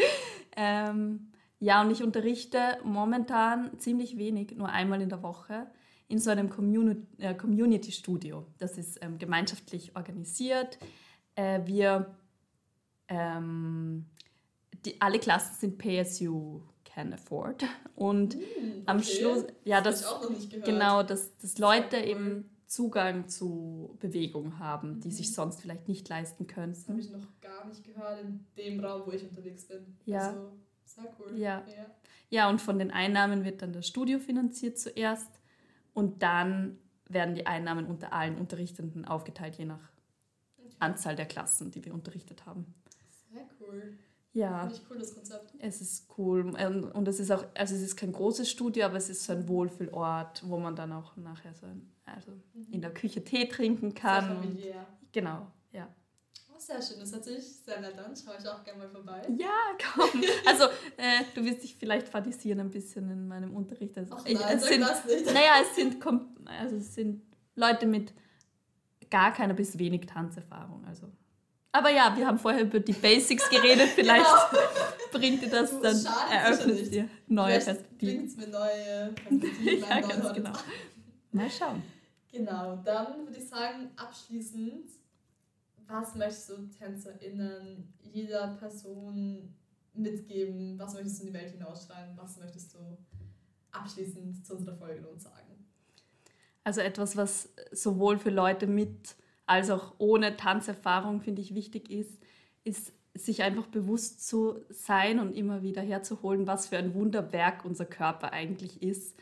ähm, 0.55 1.31
ja, 1.59 1.81
und 1.81 1.91
ich 1.91 2.03
unterrichte 2.03 2.77
momentan 2.83 3.77
ziemlich 3.79 4.17
wenig, 4.17 4.55
nur 4.55 4.69
einmal 4.69 5.01
in 5.01 5.09
der 5.09 5.21
Woche, 5.21 5.67
in 6.07 6.19
so 6.19 6.29
einem 6.29 6.49
Communi 6.49 6.97
äh, 7.17 7.35
Community 7.35 7.91
Studio. 7.91 8.45
Das 8.57 8.77
ist 8.77 9.03
ähm, 9.03 9.17
gemeinschaftlich 9.17 9.95
organisiert. 9.95 10.79
Äh, 11.35 11.61
wir, 11.65 12.15
ähm, 13.07 14.05
die, 14.85 14.99
alle 15.01 15.19
Klassen 15.19 15.55
sind 15.55 15.77
Pay 15.77 15.99
as 15.99 16.19
you 16.19 16.61
can 16.83 17.13
afford. 17.13 17.63
Und 17.95 18.35
mm, 18.35 18.39
okay. 18.39 18.83
am 18.85 19.03
Schluss, 19.03 19.45
ja, 19.63 19.81
das, 19.81 20.01
das 20.01 20.49
genau, 20.63 21.03
dass, 21.03 21.37
dass 21.37 21.57
Leute 21.57 21.97
eben 21.97 22.49
Zugang 22.67 23.29
zu 23.29 23.95
Bewegung 23.99 24.59
haben, 24.59 24.99
die 24.99 25.07
mhm. 25.07 25.13
sich 25.13 25.33
sonst 25.33 25.61
vielleicht 25.61 25.87
nicht 25.87 26.07
leisten 26.09 26.47
können. 26.47 26.73
Das 26.73 26.87
habe 26.87 26.99
ich 26.99 27.09
noch 27.09 27.25
gar 27.41 27.65
nicht 27.65 27.83
gehört 27.83 28.21
in 28.21 28.45
dem 28.57 28.79
Raum, 28.81 29.03
wo 29.05 29.11
ich 29.11 29.23
unterwegs 29.23 29.65
bin. 29.65 29.97
Ja. 30.05 30.29
Also, 30.29 30.51
sehr 30.83 31.15
cool. 31.19 31.37
Ja. 31.37 31.63
ja. 31.67 31.85
Ja, 32.29 32.49
und 32.49 32.61
von 32.61 32.77
den 32.77 32.91
Einnahmen 32.91 33.45
wird 33.45 33.61
dann 33.61 33.71
das 33.71 33.87
Studio 33.87 34.19
finanziert 34.19 34.77
zuerst 34.77 35.31
und 35.93 36.21
dann 36.21 36.77
werden 37.07 37.35
die 37.35 37.47
Einnahmen 37.47 37.85
unter 37.85 38.11
allen 38.11 38.37
Unterrichtenden 38.37 39.05
aufgeteilt, 39.05 39.55
je 39.55 39.65
nach. 39.65 39.91
Anzahl 40.79 41.15
der 41.15 41.25
Klassen, 41.25 41.71
die 41.71 41.83
wir 41.85 41.93
unterrichtet 41.93 42.45
haben. 42.45 42.75
Sehr 43.37 43.47
cool. 43.59 43.97
Ja. 44.33 44.59
Finde 44.61 44.75
ich 44.75 44.81
cool, 44.89 44.99
das 44.99 45.15
Konzept. 45.15 45.53
Es 45.59 45.81
ist 45.81 46.07
cool. 46.17 46.55
Und 46.93 47.07
es 47.07 47.19
ist 47.19 47.31
auch, 47.31 47.43
also 47.55 47.75
es 47.75 47.81
ist 47.81 47.95
kein 47.95 48.11
großes 48.11 48.49
Studio, 48.49 48.85
aber 48.85 48.97
es 48.97 49.09
ist 49.09 49.23
so 49.23 49.33
ein 49.33 49.47
Wohlfühlort, 49.47 50.47
wo 50.47 50.59
man 50.59 50.75
dann 50.75 50.93
auch 50.93 51.15
nachher 51.17 51.53
so 51.55 51.65
ein, 51.65 51.91
also 52.05 52.31
mhm. 52.31 52.67
in 52.71 52.81
der 52.81 52.93
Küche 52.93 53.23
Tee 53.23 53.47
trinken 53.47 53.95
kann. 53.95 54.25
Sehr 54.25 54.35
familiär. 54.35 54.87
Genau, 55.11 55.47
ja. 55.71 55.87
Oh, 56.53 56.59
sehr 56.59 56.79
schön, 56.81 56.99
das 56.99 57.11
hört 57.13 57.23
sich 57.23 57.43
sehr 57.43 57.81
nett 57.81 57.97
an. 57.97 58.13
Schaue 58.15 58.35
ich 58.39 58.47
auch 58.47 58.63
gerne 58.63 58.79
mal 58.79 58.89
vorbei. 58.89 59.27
Ja, 59.37 59.49
komm. 59.95 60.21
Also, 60.45 60.65
äh, 60.97 61.23
du 61.33 61.43
wirst 61.43 61.63
dich 61.63 61.75
vielleicht 61.75 62.07
fadisieren 62.07 62.59
ein 62.59 62.69
bisschen 62.69 63.09
in 63.09 63.27
meinem 63.27 63.55
Unterricht. 63.55 63.97
Also, 63.97 64.15
Ach 64.15 64.23
nein, 64.23 64.35
ich, 64.35 64.41
es 64.41 64.67
sind, 64.67 64.81
das 64.81 65.05
nicht. 65.05 65.25
Naja, 65.25 65.53
es 65.63 65.75
sind, 65.75 66.05
also 66.45 66.75
es 66.75 66.93
sind 66.93 67.23
Leute 67.55 67.87
mit 67.87 68.13
gar 69.09 69.33
keiner 69.33 69.55
bis 69.55 69.79
wenig 69.79 70.05
Tanzerfahrung. 70.05 70.85
Also. 70.85 71.11
Aber 71.71 71.89
ja, 71.89 72.15
wir 72.15 72.25
haben 72.25 72.39
vorher 72.39 72.61
über 72.61 72.79
die 72.79 72.93
Basics 72.93 73.49
geredet. 73.49 73.89
Vielleicht 73.95 74.25
genau. 74.25 74.61
bringt 75.11 75.41
dir 75.41 75.49
das 75.49 75.79
dann, 75.79 75.99
Schade, 75.99 76.33
eröffnet 76.33 76.93
dir 76.93 77.09
neue 77.27 77.59
Perspektiven. 77.59 78.25
Bringt 78.25 78.37
mir 78.37 78.47
neue 78.47 79.13
Perspektiven. 79.13 79.79
ja, 79.89 79.99
ganz 79.99 80.33
genau. 80.33 80.53
Mal 81.31 81.49
schauen. 81.49 81.83
Genau, 82.31 82.75
dann 82.77 83.25
würde 83.25 83.37
ich 83.37 83.47
sagen, 83.47 83.91
abschließend 83.95 84.89
was 85.87 86.15
möchtest 86.15 86.49
du 86.49 86.67
TänzerInnen, 86.77 87.93
jeder 88.01 88.55
Person 88.59 89.55
mitgeben? 89.93 90.77
Was 90.77 90.93
möchtest 90.93 91.19
du 91.19 91.21
in 91.23 91.27
die 91.27 91.33
Welt 91.33 91.51
hinausschreien? 91.51 92.15
Was 92.17 92.37
möchtest 92.37 92.73
du 92.73 92.79
abschließend 93.71 94.45
zu 94.45 94.55
unserer 94.55 94.75
Folge 94.75 95.01
nun 95.01 95.19
sagen? 95.19 95.65
Also 96.63 96.81
etwas, 96.81 97.15
was 97.15 97.49
sowohl 97.71 98.17
für 98.17 98.29
Leute 98.29 98.67
mit 98.67 99.15
als 99.47 99.69
auch 99.69 99.95
ohne 99.97 100.37
Tanzerfahrung, 100.37 101.21
finde 101.21 101.41
ich, 101.41 101.55
wichtig 101.55 101.89
ist, 101.89 102.21
ist 102.63 102.93
sich 103.15 103.41
einfach 103.41 103.65
bewusst 103.65 104.27
zu 104.27 104.59
sein 104.69 105.19
und 105.19 105.35
immer 105.35 105.63
wieder 105.63 105.81
herzuholen, 105.81 106.45
was 106.45 106.67
für 106.67 106.77
ein 106.77 106.93
Wunderwerk 106.93 107.65
unser 107.65 107.85
Körper 107.85 108.31
eigentlich 108.31 108.83
ist. 108.83 109.17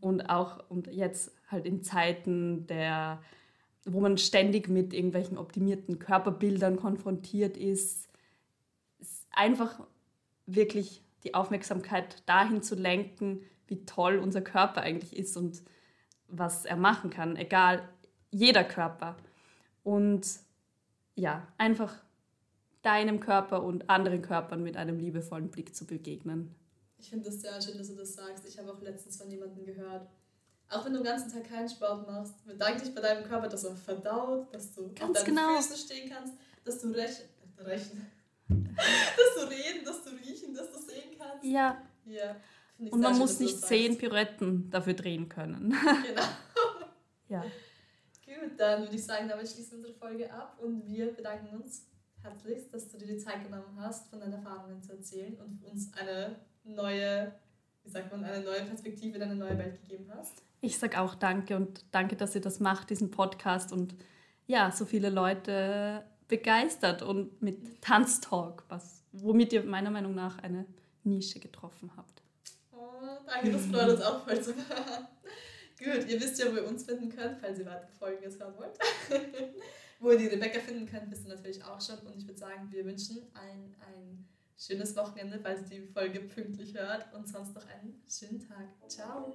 Und 0.00 0.30
auch 0.30 0.62
und 0.70 0.86
jetzt 0.86 1.32
halt 1.50 1.66
in 1.66 1.82
Zeiten 1.82 2.66
der 2.68 3.20
wo 3.84 4.00
man 4.00 4.18
ständig 4.18 4.68
mit 4.68 4.92
irgendwelchen 4.92 5.38
optimierten 5.38 5.98
Körperbildern 5.98 6.76
konfrontiert 6.76 7.56
ist, 7.56 8.08
ist 8.98 9.26
einfach 9.32 9.80
wirklich 10.46 11.02
die 11.24 11.34
Aufmerksamkeit 11.34 12.22
dahin 12.26 12.62
zu 12.62 12.74
lenken, 12.74 13.40
wie 13.66 13.84
toll 13.84 14.18
unser 14.18 14.40
Körper 14.40 14.82
eigentlich 14.82 15.16
ist 15.16 15.36
und 15.36 15.62
was 16.28 16.64
er 16.64 16.76
machen 16.76 17.10
kann, 17.10 17.36
egal, 17.36 17.88
jeder 18.30 18.64
Körper. 18.64 19.16
Und 19.82 20.26
ja, 21.14 21.46
einfach 21.58 21.94
deinem 22.82 23.20
Körper 23.20 23.62
und 23.62 23.90
anderen 23.90 24.22
Körpern 24.22 24.62
mit 24.62 24.76
einem 24.76 24.98
liebevollen 24.98 25.50
Blick 25.50 25.74
zu 25.74 25.86
begegnen. 25.86 26.54
Ich 26.98 27.10
finde 27.10 27.26
das 27.26 27.40
sehr 27.40 27.60
schön, 27.60 27.78
dass 27.78 27.88
du 27.88 27.96
das 27.96 28.14
sagst. 28.14 28.46
Ich 28.46 28.58
habe 28.58 28.72
auch 28.72 28.80
letztens 28.80 29.16
von 29.16 29.30
jemandem 29.30 29.64
gehört, 29.64 30.08
auch 30.68 30.84
wenn 30.84 30.92
du 30.92 30.98
den 31.00 31.06
ganzen 31.06 31.30
Tag 31.32 31.48
keinen 31.48 31.68
Sport 31.68 32.06
machst, 32.06 32.46
bedanke 32.46 32.82
dich 32.82 32.94
bei 32.94 33.00
deinem 33.00 33.24
Körper, 33.24 33.48
dass 33.48 33.64
er 33.64 33.74
verdaut, 33.74 34.54
dass 34.54 34.72
du 34.72 34.92
Ganz 34.94 35.18
auf 35.18 35.24
deinen 35.24 35.36
genau. 35.36 35.56
Füßen 35.56 35.76
stehen 35.76 36.10
kannst, 36.10 36.34
dass 36.64 36.80
du 36.80 36.88
rech 36.88 37.22
rechnen, 37.58 38.06
dass 38.48 39.34
du 39.34 39.50
reden, 39.50 39.84
dass 39.84 40.04
du 40.04 40.10
riechen, 40.10 40.54
dass 40.54 40.70
du 40.70 40.78
sehen 40.78 41.10
kannst. 41.18 41.44
Ja. 41.44 41.82
ja 42.06 42.36
und 42.78 43.00
man 43.00 43.12
schön, 43.12 43.20
muss 43.20 43.40
nicht 43.40 43.60
zehn 43.60 43.98
Pirouetten 43.98 44.70
dafür 44.70 44.94
drehen 44.94 45.28
können. 45.28 45.74
Genau. 46.06 46.22
ja. 47.28 47.44
Dann 48.56 48.82
würde 48.82 48.96
ich 48.96 49.04
sagen, 49.04 49.28
damit 49.28 49.48
schließen 49.48 49.72
wir 49.72 49.88
unsere 49.88 49.94
Folge 49.94 50.32
ab 50.32 50.58
und 50.60 50.86
wir 50.86 51.12
bedanken 51.12 51.56
uns 51.56 51.86
herzlichst, 52.22 52.72
dass 52.72 52.88
du 52.88 52.98
dir 52.98 53.06
die 53.06 53.18
Zeit 53.18 53.42
genommen 53.44 53.76
hast, 53.78 54.10
von 54.10 54.20
deinen 54.20 54.34
Erfahrungen 54.34 54.82
zu 54.82 54.92
erzählen 54.92 55.36
und 55.38 55.62
uns 55.64 55.92
eine 55.94 56.36
neue, 56.64 57.32
wie 57.84 57.90
sagt 57.90 58.10
man, 58.12 58.24
eine 58.24 58.44
neue 58.44 58.62
Perspektive 58.64 59.16
in 59.16 59.22
eine 59.22 59.36
neue 59.36 59.56
Welt 59.58 59.80
gegeben 59.82 60.10
hast. 60.14 60.42
Ich 60.60 60.78
sage 60.78 61.00
auch 61.00 61.14
danke 61.14 61.56
und 61.56 61.84
danke, 61.90 62.16
dass 62.16 62.34
ihr 62.34 62.40
das 62.40 62.60
macht, 62.60 62.90
diesen 62.90 63.10
Podcast 63.10 63.72
und 63.72 63.94
ja, 64.46 64.70
so 64.70 64.84
viele 64.84 65.10
Leute 65.10 66.04
begeistert 66.28 67.02
und 67.02 67.40
mit 67.40 67.80
Tanztalk, 67.80 68.64
was, 68.68 69.02
womit 69.12 69.52
ihr 69.52 69.64
meiner 69.64 69.90
Meinung 69.90 70.14
nach 70.14 70.38
eine 70.38 70.66
Nische 71.02 71.40
getroffen 71.40 71.90
habt. 71.96 72.22
Oh, 72.72 73.18
danke, 73.26 73.52
das 73.52 73.66
freut 73.66 73.90
uns 73.90 74.02
auch 74.02 74.24
voll 74.24 74.40
zu 74.40 74.54
hören. 74.54 75.08
Gut, 75.82 76.06
ihr 76.08 76.20
wisst 76.20 76.38
ja, 76.38 76.52
wo 76.52 76.56
ihr 76.56 76.66
uns 76.66 76.84
finden 76.84 77.08
könnt, 77.08 77.38
falls 77.40 77.58
ihr 77.58 77.64
weitere 77.64 77.90
Folgen 77.98 78.22
jetzt 78.22 78.38
hören 78.38 78.54
wollt. 78.58 78.78
wo 79.98 80.10
ihr 80.10 80.18
die 80.18 80.26
Rebecca 80.26 80.60
finden 80.60 80.86
könnt, 80.86 81.10
wisst 81.10 81.24
ihr 81.24 81.34
natürlich 81.34 81.64
auch 81.64 81.80
schon. 81.80 81.98
Und 82.00 82.16
ich 82.18 82.26
würde 82.26 82.38
sagen, 82.38 82.70
wir 82.70 82.84
wünschen 82.84 83.22
ein, 83.32 83.74
ein 83.80 84.28
schönes 84.58 84.94
Wochenende, 84.94 85.40
falls 85.42 85.70
ihr 85.70 85.80
die 85.80 85.86
Folge 85.86 86.20
pünktlich 86.20 86.74
hört. 86.74 87.12
Und 87.14 87.26
sonst 87.26 87.54
noch 87.54 87.66
einen 87.66 88.02
schönen 88.06 88.46
Tag. 88.46 88.68
Ciao. 88.88 89.34